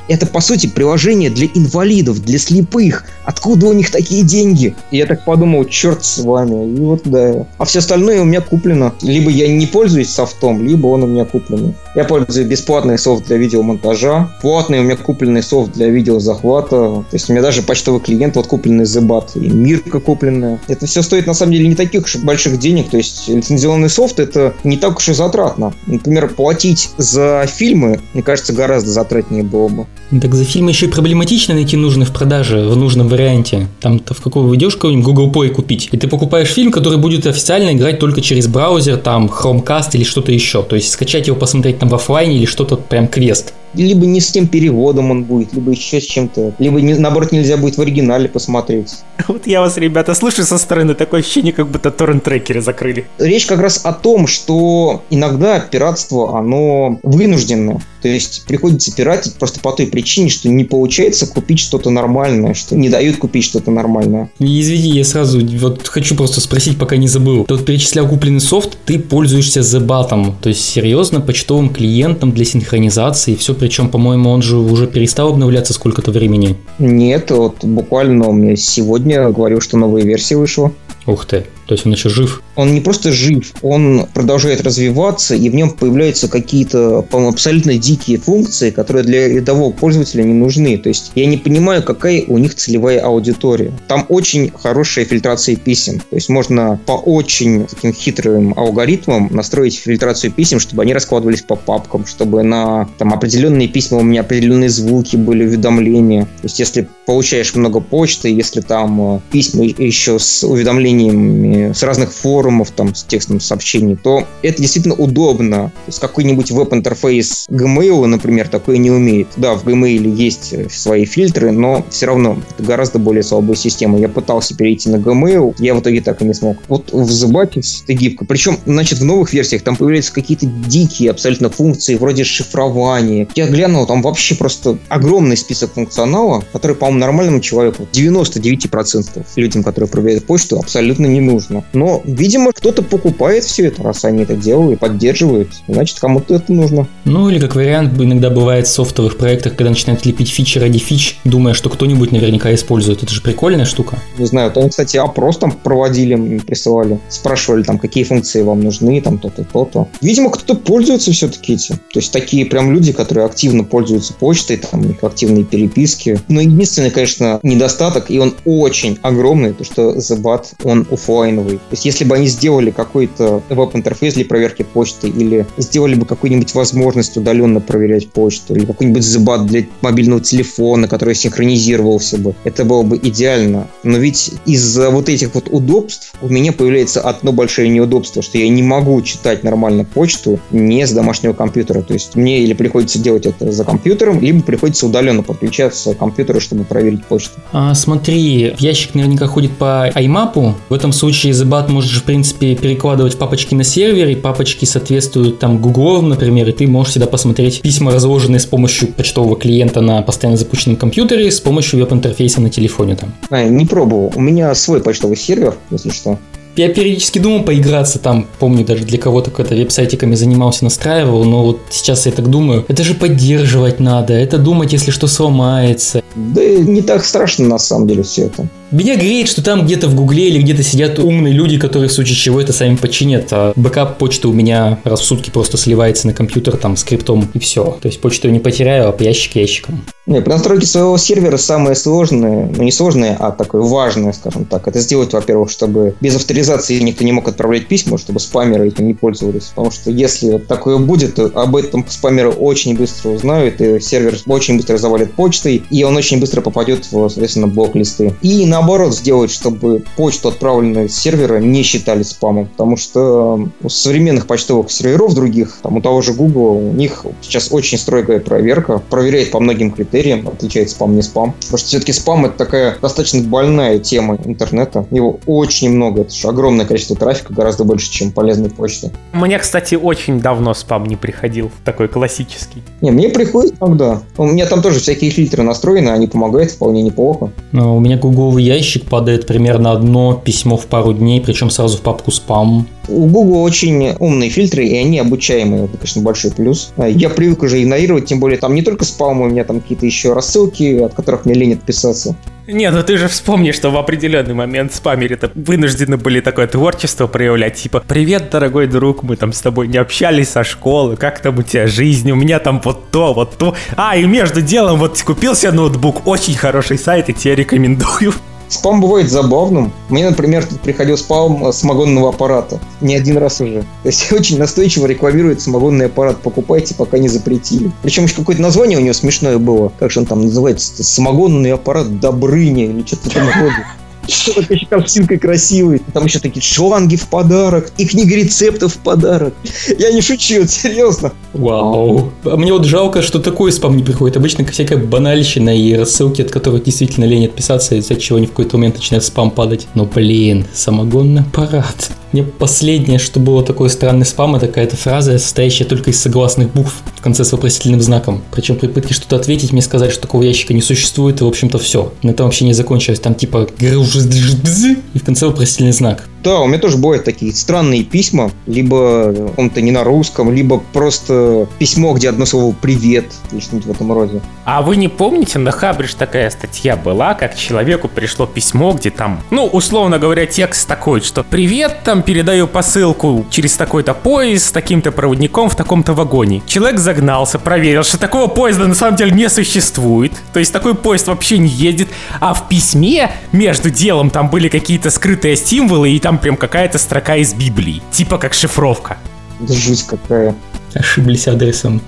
Это, 0.08 0.26
по 0.28 0.40
сути, 0.40 0.68
приложение 0.68 1.30
для 1.30 1.48
инвалидов, 1.54 2.24
для 2.24 2.38
слепых. 2.38 3.06
Откуда 3.24 3.68
у 3.68 3.74
них 3.74 3.92
такие 3.92 4.24
деньги? 4.24 4.76
И 4.92 4.98
я 4.98 5.06
так 5.06 5.26
подумал, 5.26 5.66
черт 5.66 6.06
с 6.06 6.20
вами. 6.20 6.76
И 6.76 6.80
вот 6.80 7.02
да. 7.06 7.46
А 7.58 7.66
все 7.66 7.80
остальное 7.80 8.22
у 8.22 8.26
меня 8.26 8.42
куплено. 8.42 8.94
Либо 9.02 9.32
я 9.32 9.48
не 9.48 9.66
пользуюсь 9.66 10.10
софтом, 10.10 10.64
либо 10.64 10.88
он 10.88 11.04
у 11.04 11.08
меня 11.08 11.26
купленный. 11.26 11.74
Я 11.96 12.04
пользуюсь 12.04 12.48
бесплатный 12.48 12.98
софт 12.98 13.26
для 13.28 13.38
видеомонтажа, 13.38 14.30
платный 14.42 14.80
у 14.80 14.84
меня 14.84 14.96
купленный 14.96 15.42
софт 15.42 15.74
для 15.74 15.88
видеозахвата. 15.88 16.70
То 16.70 17.06
есть 17.12 17.30
у 17.30 17.34
меня 17.34 17.42
даже 17.42 17.64
почтовый 17.64 18.02
клиент 18.02 18.36
вот 18.36 18.48
купленный 18.48 18.86
Zebat 18.86 19.32
и 19.36 19.50
Мирка 19.50 20.00
купленная. 20.00 20.60
Это 20.68 20.86
все 20.86 21.02
стоит 21.02 21.26
на 21.26 21.34
самом 21.34 21.54
деле 21.54 21.68
не 21.68 21.76
таких 21.76 22.04
уж 22.04 22.18
больших 22.18 22.60
денег. 22.60 22.90
То 22.90 22.98
есть 22.98 23.28
лицензионный 23.28 23.90
софт 23.90 24.20
это 24.20 24.54
не 24.64 24.78
так 24.78 24.98
уж 24.98 25.10
и 25.10 25.14
затратно. 25.14 25.74
Например, 25.88 26.28
платить 26.28 26.92
за 26.98 27.46
фильмы, 27.48 28.00
мне 28.14 28.24
кажется, 28.24 28.54
гораздо 28.54 28.92
затратнее 28.92 29.44
было 29.44 29.68
бы. 29.68 29.88
Так 30.22 30.36
за 30.36 30.46
фильмы 30.46 30.72
еще 30.72 30.86
и 30.86 30.90
проблематично 30.90 31.56
найти 31.56 31.78
нужный 31.78 32.06
в 32.06 32.12
продаже, 32.12 32.68
в 32.68 32.78
нужном 32.78 33.08
варианте. 33.08 33.68
Там-то 33.82 34.14
в 34.14 34.22
какого 34.22 34.56
идешь 34.56 34.76
кого-нибудь 34.78 35.06
Google 35.06 35.32
Play 35.32 35.50
купить, 35.50 35.90
и 35.92 35.98
ты 35.98 36.08
покупаешь 36.08 36.50
фильм, 36.50 36.72
который 36.72 37.00
будет 37.00 37.26
официально 37.26 37.72
играть 37.74 38.00
только 38.00 38.22
через 38.22 38.48
браузер, 38.48 38.98
там 38.98 39.26
Chromecast 39.28 39.90
или 39.94 40.04
что-то 40.04 40.32
еще. 40.32 40.62
То 40.62 40.76
есть 40.76 40.92
скачать 40.92 41.28
его, 41.28 41.36
посмотреть 41.36 41.80
там 41.80 41.90
в 41.90 41.96
офлайне 41.96 42.38
или 42.38 42.46
что-то 42.46 42.78
прям 42.78 43.08
квест 43.08 43.54
либо 43.76 44.06
не 44.06 44.20
с 44.20 44.32
тем 44.32 44.48
переводом 44.48 45.12
он 45.12 45.24
будет, 45.24 45.54
либо 45.54 45.72
еще 45.72 46.02
с 46.02 46.06
чем-то, 46.06 46.56
либо 46.60 46.82
не, 46.82 46.96
наоборот 46.96 47.32
нельзя 47.32 47.58
будет 47.58 47.78
в 47.78 47.82
оригинале 47.82 48.30
посмотреть. 48.30 48.96
Вот 49.28 49.48
я 49.48 49.62
вас, 49.62 49.78
ребята, 49.78 50.14
слушаю 50.14 50.46
со 50.46 50.58
стороны, 50.58 50.94
такое 50.94 51.22
ощущение, 51.22 51.52
как 51.52 51.68
будто 51.68 51.90
торрент-трекеры 51.92 52.62
закрыли. 52.62 53.08
Речь 53.18 53.46
как 53.46 53.60
раз 53.60 53.82
о 53.84 53.92
том, 53.92 54.28
что 54.28 55.04
иногда 55.10 55.60
пиратство, 55.60 56.38
оно 56.38 57.00
вынужденное. 57.04 57.82
То 58.02 58.10
есть 58.10 58.46
приходится 58.48 58.96
пиратить 58.96 59.34
просто 59.34 59.60
по 59.60 59.72
той 59.72 59.88
причине, 59.88 60.30
что 60.30 60.48
не 60.48 60.64
получается 60.64 61.26
купить 61.26 61.60
что-то 61.60 61.90
нормальное, 61.90 62.54
что 62.54 62.76
не 62.76 62.90
дают 62.90 63.18
купить 63.18 63.44
что-то 63.44 63.72
нормальное. 63.72 64.30
Извини, 64.38 64.92
я 64.92 65.04
сразу 65.04 65.44
вот 65.44 65.88
хочу 65.88 66.16
просто 66.16 66.40
спросить, 66.40 66.78
пока 66.78 66.98
не 66.98 67.08
забыл. 67.08 67.46
Ты 67.46 67.56
вот 67.56 67.66
перечислял 67.66 68.08
купленный 68.08 68.42
софт, 68.42 68.78
ты 68.86 69.00
пользуешься 69.00 69.62
Zebat, 69.62 70.34
то 70.40 70.50
есть 70.50 70.64
серьезно 70.64 71.20
почтовым 71.20 71.70
клиентом 71.70 72.32
для 72.32 72.46
синхронизации, 72.46 73.34
все 73.34 73.56
причем, 73.66 73.90
по-моему, 73.90 74.30
он 74.30 74.44
же 74.44 74.58
уже 74.58 74.86
перестал 74.86 75.30
обновляться 75.30 75.74
сколько-то 75.74 76.12
времени. 76.12 76.56
Нет, 76.78 77.32
вот 77.32 77.64
буквально 77.64 78.28
он 78.28 78.36
мне 78.36 78.58
сегодня 78.58 79.28
говорил, 79.32 79.60
что 79.60 79.76
новая 79.76 80.04
версия 80.04 80.38
вышла. 80.38 80.72
Ух 81.08 81.26
ты. 81.26 81.48
То 81.66 81.74
есть 81.74 81.84
он 81.84 81.94
еще 81.94 82.10
жив? 82.10 82.44
Он 82.56 82.74
не 82.74 82.82
просто 82.82 83.12
жив, 83.12 83.54
он 83.62 84.08
продолжает 84.14 84.62
развиваться, 84.62 85.36
и 85.36 85.50
в 85.50 85.56
нем 85.56 85.72
появляются 85.72 86.28
какие-то, 86.28 87.02
по-моему, 87.02 87.34
абсолютно 87.34 87.78
дикие 87.78 88.18
функции, 88.18 88.70
которые 88.70 89.04
для 89.04 89.28
рядового 89.28 89.72
пользователя 89.72 90.24
не 90.24 90.34
нужны. 90.34 90.78
То 90.78 90.90
есть 90.90 91.12
я 91.16 91.26
не 91.26 91.38
понимаю, 91.38 91.84
какая 91.84 92.24
у 92.28 92.38
них 92.38 92.56
целевая 92.56 93.02
аудитория. 93.02 93.72
Там 93.88 94.06
очень 94.10 94.52
хорошая 94.52 95.06
фильтрация 95.06 95.56
писем. 95.56 96.00
То 96.00 96.16
есть 96.16 96.30
можно 96.30 96.80
по 96.86 96.94
очень 96.94 97.66
таким 97.66 97.94
хитрым 97.94 98.54
алгоритмам 98.58 99.30
настроить 99.32 99.78
фильтрацию 99.78 100.32
писем, 100.32 100.60
чтобы 100.60 100.84
они 100.84 100.94
раскладывались 100.94 101.42
по 101.42 101.56
папкам, 101.56 102.06
чтобы 102.06 102.44
на 102.44 102.88
там, 102.98 103.14
определенные 103.14 103.68
письма 103.68 104.00
у 104.00 104.04
меня 104.04 104.22
определенные 104.22 104.70
звуки 104.70 105.16
были, 105.16 105.46
уведомления. 105.46 106.24
То 106.24 106.44
есть 106.44 106.60
если 106.60 106.88
получаешь 107.06 107.56
много 107.56 107.80
почты, 107.80 108.30
если 108.30 108.62
там 108.62 109.18
э, 109.18 109.20
письма 109.32 109.66
еще 109.66 110.20
с 110.20 110.44
уведомлениями 110.44 111.74
с 111.74 111.84
разных 111.84 112.12
форумов, 112.46 112.72
там, 112.72 112.94
с 112.94 113.04
текстом 113.04 113.40
сообщений, 113.40 113.96
то 113.96 114.24
это 114.44 114.62
действительно 114.62 114.94
удобно. 114.96 115.72
То 115.86 115.88
есть 115.88 116.00
какой-нибудь 116.00 116.52
веб-интерфейс 116.52 117.48
Gmail, 117.50 118.06
например, 118.06 118.48
такое 118.48 118.78
не 118.78 118.92
умеет. 118.92 119.28
Да, 119.36 119.56
в 119.56 119.66
Gmail 119.66 120.16
есть 120.16 120.54
э, 120.54 120.70
свои 120.70 121.06
фильтры, 121.06 121.52
но 121.52 121.84
все 121.90 122.06
равно 122.06 122.38
это 122.52 122.64
гораздо 122.64 123.00
более 123.00 123.24
слабая 123.24 123.56
система. 123.56 124.00
Я 124.00 124.10
пытался 124.10 124.56
перейти 124.56 124.90
на 124.90 124.98
Gmail, 124.98 125.56
я 125.58 125.74
в 125.74 125.80
итоге 125.80 126.02
так 126.02 126.22
и 126.22 126.26
не 126.26 126.34
смог. 126.34 126.58
Вот 126.68 126.92
в 126.92 127.10
Zabat 127.10 127.60
это 127.84 127.94
гибко. 127.94 128.26
Причем, 128.26 128.60
значит, 128.66 129.00
в 129.00 129.06
новых 129.06 129.34
версиях 129.34 129.64
там 129.64 129.76
появляются 129.76 130.14
какие-то 130.14 130.46
дикие 130.46 131.10
абсолютно 131.12 131.50
функции, 131.50 131.96
вроде 131.96 132.24
шифрования. 132.24 133.28
Я 133.36 133.48
глянул, 133.48 133.88
там 133.88 134.02
вообще 134.02 134.36
просто 134.36 134.78
огромный 134.90 135.38
список 135.38 135.74
функционала, 135.74 136.44
который, 136.54 136.76
по-моему, 136.76 137.00
нормальному 137.00 137.40
человеку, 137.40 137.88
99% 137.92 139.26
людям, 139.36 139.64
которые 139.64 139.90
проверяют 139.90 140.26
почту, 140.26 140.60
абсолютно 140.60 141.08
не 141.08 141.22
нужно. 141.22 141.64
Но, 141.74 142.02
видимо, 142.06 142.35
кто-то 142.54 142.82
покупает 142.82 143.44
все 143.44 143.68
это, 143.68 143.84
раз 143.84 144.06
они 144.06 144.24
это 144.24 144.36
делают, 144.36 144.80
поддерживают. 144.80 145.50
Значит, 145.68 146.00
кому-то 146.00 146.36
это 146.36 146.52
нужно. 146.52 146.88
Ну, 147.04 147.30
или 147.30 147.40
как 147.40 147.56
вариант, 147.56 148.00
иногда 148.00 148.30
бывает 148.30 148.68
в 148.68 148.72
софтовых 148.72 149.18
проектах, 149.18 149.56
когда 149.56 149.70
начинают 149.70 150.06
лепить 150.06 150.30
фичи 150.30 150.58
ради 150.60 150.80
фич, 150.80 151.18
думая, 151.24 151.54
что 151.54 151.70
кто-нибудь 151.70 152.12
наверняка 152.12 152.54
использует. 152.54 153.04
Это 153.04 153.14
же 153.14 153.22
прикольная 153.22 153.66
штука. 153.66 153.98
Не 154.18 154.26
знаю, 154.26 154.52
они, 154.56 154.70
кстати, 154.70 154.98
опрос 154.98 155.38
там 155.38 155.52
проводили, 155.52 156.40
присылали. 156.40 157.00
Спрашивали 157.10 157.64
там, 157.64 157.78
какие 157.78 158.04
функции 158.04 158.42
вам 158.42 158.62
нужны, 158.62 159.02
там 159.02 159.18
то-то, 159.18 159.44
то-то. 159.44 159.88
Видимо, 160.02 160.32
кто-то 160.32 160.56
пользуется 160.56 161.12
все-таки 161.12 161.54
этим. 161.54 161.76
То 161.76 162.00
есть 162.00 162.12
такие 162.12 162.46
прям 162.46 162.72
люди, 162.72 162.92
которые 162.94 163.26
активно 163.26 163.64
пользуются 163.64 164.14
почтой, 164.14 164.58
там 164.58 164.82
у 164.82 164.84
них 164.86 165.04
активные 165.04 165.44
переписки. 165.44 166.20
Но 166.28 166.42
единственный, 166.42 166.92
конечно, 166.92 167.40
недостаток, 167.44 168.10
и 168.10 168.20
он 168.20 168.34
очень 168.46 168.98
огромный, 169.02 169.54
то 169.54 169.64
что 169.64 169.96
Zebat, 169.98 170.46
он 170.64 170.88
офлайн 170.90 171.36
онлайновый. 171.36 171.58
То 171.58 171.72
есть 171.72 171.86
если 171.86 172.06
бы 172.06 172.16
они 172.16 172.25
сделали 172.28 172.72
какой-то 172.72 173.42
веб-интерфейс 173.50 174.16
для 174.16 174.26
проверки 174.26 174.64
почты 174.64 175.08
или 175.08 175.46
сделали 175.58 175.96
бы 175.96 176.06
какую-нибудь 176.06 176.54
возможность 176.54 177.18
удаленно 177.18 177.60
проверять 177.60 178.10
почту 178.10 178.56
или 178.56 178.66
какой-нибудь 178.66 179.04
забат 179.04 179.46
для 179.46 179.66
мобильного 179.82 180.22
телефона, 180.22 180.88
который 180.88 181.16
синхронизировался 181.16 182.18
бы, 182.18 182.36
это 182.44 182.66
было 182.66 182.84
бы 182.84 182.98
идеально. 182.98 183.68
Но 183.84 183.98
ведь 183.98 184.32
из-за 184.46 184.90
вот 184.90 185.10
этих 185.10 185.34
вот 185.36 185.50
удобств 185.50 186.14
у 186.22 186.30
меня 186.30 186.52
появляется 186.52 187.02
одно 187.02 187.32
большое 187.32 187.70
неудобство, 187.70 188.22
что 188.22 188.38
я 188.38 188.48
не 188.50 188.64
могу 188.64 189.02
читать 189.02 189.44
нормально 189.44 189.86
почту 189.86 190.40
не 190.52 190.86
с 190.86 190.92
домашнего 190.92 191.34
компьютера. 191.34 191.82
То 191.82 191.94
есть 191.94 192.16
мне 192.16 192.42
или 192.44 192.54
приходится 192.54 193.00
делать 193.00 193.26
это 193.26 193.52
за 193.52 193.64
компьютером, 193.64 194.20
либо 194.22 194.42
приходится 194.42 194.86
удаленно 194.86 195.24
подключаться 195.24 195.94
к 195.94 195.98
компьютеру, 195.98 196.40
чтобы 196.40 196.64
проверить 196.64 197.06
почту. 197.06 197.40
А, 197.52 197.74
смотри, 197.74 198.54
ящик 198.58 198.96
наверняка 198.96 199.28
ходит 199.28 199.52
по 199.52 199.90
IMAP. 199.90 200.54
В 200.70 200.74
этом 200.74 200.92
случае 200.92 201.34
Zebat 201.34 201.70
можешь, 201.70 202.02
в 202.02 202.04
перекладывать 202.24 203.18
папочки 203.18 203.56
на 203.56 203.64
сервер, 203.64 204.08
и 204.10 204.16
папочки 204.16 204.66
соответствуют 204.66 205.40
там 205.40 205.58
Google, 205.60 206.02
например, 206.02 206.50
и 206.50 206.52
ты 206.52 206.68
можешь 206.68 206.92
всегда 206.92 207.08
посмотреть 207.08 207.62
письма, 207.62 207.92
разложенные 207.92 208.40
с 208.40 208.46
помощью 208.46 208.90
почтового 208.90 209.36
клиента 209.36 209.82
на 209.82 210.02
постоянно 210.02 210.38
запущенном 210.38 210.78
компьютере, 210.78 211.32
с 211.32 211.40
помощью 211.40 211.80
веб-интерфейса 211.80 212.42
на 212.42 212.50
телефоне 212.50 212.96
там. 212.96 213.14
А, 213.30 213.44
не 213.44 213.66
пробовал. 213.66 214.12
У 214.16 214.22
меня 214.22 214.54
свой 214.56 214.82
почтовый 214.82 215.18
сервер, 215.18 215.56
если 215.72 215.90
что. 215.90 216.20
Я 216.56 216.70
периодически 216.70 217.20
думал 217.20 217.44
поиграться 217.44 218.00
там, 218.00 218.28
помню, 218.40 218.64
даже 218.64 218.86
для 218.86 218.98
кого-то 218.98 219.30
какой-то 219.30 219.56
веб-сайтиками 219.56 220.16
занимался, 220.16 220.64
настраивал, 220.64 221.26
но 221.26 221.44
вот 221.44 221.60
сейчас 221.70 222.06
я 222.06 222.14
так 222.14 222.30
думаю, 222.30 222.64
это 222.70 222.84
же 222.84 222.94
поддерживать 222.94 223.82
надо, 223.82 224.14
это 224.14 224.38
думать, 224.38 224.72
если 224.72 224.92
что 224.92 225.08
сломается. 225.08 226.02
Да 226.16 226.42
не 226.42 226.82
так 226.82 227.04
страшно 227.04 227.48
на 227.48 227.58
самом 227.58 227.90
деле 227.90 228.04
все 228.04 228.24
это. 228.24 228.48
Меня 228.72 228.96
греет, 228.96 229.28
что 229.28 229.44
там 229.44 229.66
где-то 229.66 229.88
в 229.88 229.96
Гугле 229.96 230.30
или 230.30 230.42
где-то 230.42 230.64
сидят 230.64 230.98
умные 230.98 231.34
люди, 231.34 231.60
которые 231.60 231.88
в 231.88 231.94
случае 231.94 232.16
чего 232.16 232.42
это 232.42 232.52
сами 232.52 232.76
починят. 232.76 233.28
А 233.32 233.54
бэкап 233.56 233.98
почты 233.98 234.28
у 234.28 234.34
меня 234.34 234.80
раз 234.84 235.02
в 235.02 235.06
сутки 235.06 235.30
просто 235.30 235.58
сливается 235.58 236.08
на 236.08 236.14
компьютер 236.14 236.58
там 236.58 236.76
скриптом 236.76 237.30
и 237.34 237.40
все. 237.40 237.78
То 237.82 237.88
есть 237.88 238.02
почту 238.02 238.28
я 238.28 238.34
не 238.34 238.40
потеряю, 238.40 238.90
а 238.90 239.04
ящик 239.04 239.36
ящиком. 239.36 239.86
Не, 240.08 240.22
при 240.22 240.30
настройке 240.30 240.68
своего 240.68 240.98
сервера 240.98 241.38
самое 241.38 241.76
сложное, 241.76 242.52
ну 242.56 242.64
не 242.64 242.72
сложное, 242.72 243.16
а 243.20 243.32
такое 243.32 243.62
важное, 243.62 244.14
скажем 244.14 244.46
так, 244.46 244.68
это 244.68 244.80
сделать, 244.80 245.14
во-первых, 245.14 245.50
чтобы 245.50 245.96
без 246.02 246.16
авторизации 246.16 246.45
никто 246.48 247.04
не 247.04 247.12
мог 247.12 247.28
отправлять 247.28 247.68
письма, 247.68 247.98
чтобы 247.98 248.20
спамеры 248.20 248.68
этим 248.68 248.88
не 248.88 248.94
пользовались. 248.94 249.52
Потому 249.56 249.72
что 249.72 249.92
если 249.92 250.38
такое 250.38 250.78
будет, 250.78 251.16
то 251.16 251.32
об 251.34 251.56
этом 251.56 251.86
спамеры 251.88 252.30
очень 252.30 252.76
быстро 252.76 253.10
узнают, 253.10 253.62
и 253.62 253.80
сервер 253.80 254.18
очень 254.26 254.58
быстро 254.58 254.78
завалит 254.78 255.14
почтой, 255.14 255.64
и 255.70 255.84
он 255.84 255.96
очень 255.96 256.20
быстро 256.20 256.42
попадет 256.42 256.86
в, 256.92 257.10
соответственно, 257.10 257.48
блок-листы. 257.48 258.16
И 258.22 258.46
наоборот 258.46 258.96
сделать, 258.96 259.32
чтобы 259.32 259.84
почту, 259.96 260.30
отправленную 260.30 260.90
с 260.90 260.96
сервера, 260.96 261.40
не 261.40 261.64
считали 261.64 262.04
спамом. 262.04 262.48
Потому 262.48 262.78
что 262.78 263.50
у 263.62 263.70
современных 263.70 264.28
почтовых 264.28 264.72
серверов 264.72 265.14
других, 265.14 265.58
там 265.62 265.78
у 265.78 265.82
того 265.82 266.02
же 266.02 266.14
Google, 266.14 266.70
у 266.70 266.74
них 266.74 267.06
сейчас 267.22 267.52
очень 267.52 267.78
строгая 267.78 268.20
проверка, 268.20 268.82
проверяет 268.90 269.32
по 269.32 269.40
многим 269.40 269.72
критериям 269.72 270.28
отличает 270.28 270.70
спам 270.70 270.96
не 270.96 271.02
спам. 271.02 271.34
Потому 271.40 271.58
что 271.58 271.68
все-таки 271.68 271.94
спам 271.94 272.26
это 272.26 272.38
такая 272.38 272.78
достаточно 272.80 273.22
больная 273.22 273.80
тема 273.80 274.18
интернета. 274.24 274.86
Его 274.92 275.20
очень 275.26 275.70
много, 275.70 276.02
это 276.02 276.14
же 276.14 276.28
огромное 276.36 276.66
количество 276.66 276.98
трафика, 276.98 277.34
гораздо 277.34 277.64
больше, 277.64 277.90
чем 277.90 278.12
полезной 278.12 278.50
почты. 278.50 278.92
Мне, 279.14 279.40
кстати, 279.40 279.76
очень 279.76 280.20
давно 280.20 280.54
спам 280.54 280.86
не 280.86 280.98
приходил, 280.98 281.50
такой 281.64 281.88
классический. 281.88 282.62
Не, 282.82 282.92
мне 282.92 283.08
приходит 283.08 283.56
иногда. 283.62 284.02
У 284.18 284.26
меня 284.26 284.46
там 284.46 284.62
тоже 284.62 284.80
всякие 284.80 285.12
фильтры 285.12 285.44
настроены, 285.44 285.90
они 285.90 286.08
помогают 286.08 286.52
вполне 286.52 286.82
неплохо. 286.82 287.32
Но 287.54 287.78
у 287.78 287.80
меня 287.80 287.98
гугловый 287.98 288.44
ящик 288.44 288.84
падает 288.84 289.26
примерно 289.26 289.72
одно 289.72 290.14
письмо 290.14 290.58
в 290.58 290.66
пару 290.66 290.94
дней, 290.94 291.22
причем 291.22 291.50
сразу 291.50 291.78
в 291.78 291.82
папку 291.82 292.12
спам. 292.12 292.68
У 292.88 293.08
Google 293.08 293.42
очень 293.42 293.96
умные 294.00 294.30
фильтры, 294.30 294.66
и 294.66 294.78
они 294.78 295.00
обучаемые. 295.00 295.66
Это, 295.66 295.78
конечно, 295.78 296.02
большой 296.02 296.32
плюс. 296.32 296.74
Я 296.78 297.10
привык 297.10 297.42
уже 297.42 297.64
игнорировать, 297.64 298.06
тем 298.06 298.20
более 298.20 298.38
там 298.38 298.54
не 298.54 298.62
только 298.62 298.84
спам, 298.84 299.22
у 299.22 299.26
меня 299.26 299.44
там 299.46 299.62
какие-то 299.62 299.86
еще 299.86 300.14
рассылки, 300.14 300.80
от 300.80 300.94
которых 300.94 301.26
мне 301.26 301.34
лень 301.34 301.54
отписаться. 301.54 302.16
Не, 302.48 302.70
ну 302.70 302.84
ты 302.84 302.98
же 302.98 303.08
вспомни, 303.08 303.52
что 303.52 303.72
в 303.72 303.78
определенный 303.78 304.36
момент 304.36 304.74
спамеры-то 304.74 305.32
вынуждены 305.34 305.98
были 305.98 306.20
такое 306.20 306.46
творчество 306.48 307.08
проявлять, 307.08 307.56
типа 307.56 307.84
«Привет, 307.88 308.30
дорогой 308.30 308.68
друг, 308.68 309.02
мы 309.02 309.16
там 309.16 309.34
с 309.34 309.42
тобой 309.42 309.68
не 309.68 309.78
общались 309.78 310.30
со 310.30 310.44
школы, 310.44 310.96
как 310.96 311.20
там 311.22 311.40
у 311.40 311.42
тебя 311.42 311.66
жизнь, 311.66 312.12
у 312.12 312.16
меня 312.16 312.40
там 312.40 312.62
вот 312.64 312.92
то, 312.92 313.14
вот 313.14 313.38
то». 313.38 313.56
А, 313.76 313.98
и 313.98 314.04
между 314.06 314.42
делом 314.42 314.78
вот 314.78 315.02
купил 315.02 315.34
себе 315.36 315.52
ноутбук, 315.52 316.06
очень 316.06 316.36
хороший 316.36 316.78
сайт, 316.78 317.10
и 317.10 317.14
тебе 317.14 317.36
рекомендую. 317.36 318.14
Спам 318.56 318.80
бывает 318.80 319.12
забавным. 319.12 319.74
Мне, 319.90 320.10
например, 320.10 320.46
тут 320.46 320.62
приходил 320.62 320.98
спам 320.98 321.52
самогонного 321.52 322.10
аппарата. 322.10 322.60
Не 322.80 322.96
один 322.96 323.18
раз 323.18 323.42
уже. 323.42 323.62
То 323.84 323.90
есть 323.90 324.12
очень 324.14 324.40
настойчиво 324.40 324.86
рекламирует 324.86 325.42
самогонный 325.42 325.88
аппарат. 325.88 326.22
Покупайте, 326.22 326.74
пока 326.74 326.98
не 326.98 327.10
запретили. 327.10 327.70
Причем 327.84 328.06
еще 328.06 328.16
какое-то 328.16 328.42
название 328.42 328.78
у 328.78 328.82
него 328.82 328.94
смешное 328.94 329.38
было. 329.38 329.74
Как 329.78 329.92
же 329.92 330.00
он 330.00 330.06
там 330.06 330.22
называется? 330.22 330.84
Самогонный 330.84 331.52
аппарат 331.52 332.00
Добрыня 332.00 332.68
или 332.68 332.86
что-то 332.86 333.10
там 333.10 333.28
роде. 333.28 333.66
Что 334.08 334.42
еще 334.42 334.66
картинка 334.68 335.18
красивая. 335.18 335.80
Там 335.94 336.06
еще 336.06 336.20
такие 336.20 336.42
шланги 336.42 336.96
в 336.96 337.08
подарок 337.08 337.72
и 337.78 337.86
книга 337.86 338.16
рецептов 338.16 338.74
в 338.74 338.78
подарок. 338.78 339.34
Я 339.78 339.92
не 339.92 340.02
шучу, 340.02 340.46
серьезно. 340.48 341.14
Вау. 341.34 342.12
А 342.24 342.36
мне 342.38 342.54
вот 342.54 342.66
жалко, 342.66 343.02
что 343.02 343.20
такой 343.20 343.52
спам 343.52 343.78
не 343.78 343.84
приходит. 343.84 344.18
Обычно 344.18 344.46
всякая 344.46 344.78
банальщина 344.78 345.56
и 345.58 345.74
рассылки, 345.74 346.22
от 346.22 346.32
которых 346.32 346.64
действительно 346.64 347.06
лень 347.06 347.26
отписаться, 347.26 347.76
из-за 347.76 347.96
чего 347.96 348.18
они 348.18 348.28
в 348.28 348.32
какой-то 348.32 348.58
момент 348.58 348.76
начинают 348.76 349.04
спам 349.04 349.32
падать. 349.32 349.68
Но 349.74 349.86
блин, 349.86 350.46
самогонный 350.54 351.22
аппарат. 351.22 351.92
Мне 352.16 352.24
последнее, 352.24 352.98
что 352.98 353.20
было 353.20 353.44
такой 353.44 353.70
странный 353.70 354.06
спам, 354.06 354.38
это 354.38 354.48
какая-то 354.48 354.78
фраза, 354.78 355.20
состоящая 355.20 355.66
только 355.66 355.92
из 355.92 356.00
согласных 356.00 356.50
букв 356.54 356.74
в 356.96 357.02
конце 357.02 357.26
с 357.26 357.34
вопросительным 357.34 357.82
знаком. 357.82 358.24
Причем 358.32 358.56
при 358.56 358.68
попытке 358.68 358.94
что-то 358.94 359.18
ответить, 359.18 359.52
мне 359.52 359.62
сказали, 359.62 359.92
что 359.92 360.04
такого 360.04 360.24
ящика 360.24 360.54
не 360.54 360.62
существует, 360.62 361.20
и 361.20 361.26
в 361.26 361.28
общем-то 361.28 361.58
все. 361.58 361.92
Но 362.04 362.12
это 362.12 362.24
вообще 362.24 362.46
не 362.46 362.54
закончилось. 362.54 363.02
Там 363.02 363.16
типа 363.16 363.50
и 363.60 364.98
в 364.98 365.04
конце 365.04 365.26
вопросительный 365.26 365.74
знак. 365.74 366.08
Да, 366.26 366.40
у 366.40 366.48
меня 366.48 366.58
тоже 366.58 366.78
бывают 366.78 367.04
такие 367.04 367.32
странные 367.36 367.84
письма, 367.84 368.32
либо 368.48 369.32
он-то 369.38 369.62
не 369.62 369.70
на 369.70 369.84
русском, 369.84 370.32
либо 370.32 370.58
просто 370.74 371.48
письмо, 371.60 371.94
где 371.94 372.10
одно 372.10 372.26
слово 372.26 372.52
«привет» 372.60 373.06
или 373.32 373.40
что-нибудь 373.40 373.68
в 373.68 373.72
этом 373.72 373.94
роде. 373.94 374.22
А 374.44 374.64
вы 374.64 374.76
не 374.76 374.88
помните, 374.88 375.38
на 375.38 375.52
Хабриш 375.52 375.94
такая 375.94 376.32
статья 376.32 376.78
была, 376.78 377.14
как 377.14 377.36
человеку 377.36 377.88
пришло 377.88 378.26
письмо, 378.26 378.74
где 378.74 378.90
там, 378.90 379.22
ну, 379.30 379.46
условно 379.46 380.00
говоря, 380.00 380.26
текст 380.26 380.68
такой, 380.68 381.02
что 381.02 381.24
«Привет, 381.24 381.84
там 381.84 382.02
передаю 382.02 382.48
посылку 382.48 383.24
через 383.30 383.54
такой-то 383.56 383.94
поезд 383.94 384.48
с 384.48 384.52
таким-то 384.52 384.92
проводником 384.92 385.50
в 385.50 385.56
таком-то 385.56 385.94
вагоне». 385.94 386.42
Человек 386.48 386.80
загнался, 386.80 387.38
проверил, 387.38 387.84
что 387.84 388.00
такого 388.00 388.26
поезда 388.26 388.66
на 388.66 388.74
самом 388.74 388.96
деле 388.96 389.12
не 389.12 389.30
существует, 389.30 390.12
то 390.34 390.40
есть 390.40 390.52
такой 390.52 390.74
поезд 390.74 391.06
вообще 391.06 391.38
не 391.38 391.50
едет, 391.50 391.90
а 392.20 392.34
в 392.34 392.50
письме 392.50 393.12
между 393.32 393.70
делом 393.70 394.10
там 394.10 394.32
были 394.32 394.50
какие-то 394.50 394.90
скрытые 394.90 395.36
символы, 395.36 395.92
и 395.92 396.00
там 396.00 396.15
там 396.16 396.20
прям 396.22 396.38
какая-то 396.38 396.78
строка 396.78 397.18
из 397.18 397.34
Библии, 397.34 397.82
типа 397.92 398.18
как 398.18 398.34
шифровка. 398.34 398.98
Да 399.40 399.54
жуть 399.54 399.84
какая 399.84 400.34
ошиблись 400.76 401.28
адресом. 401.28 401.82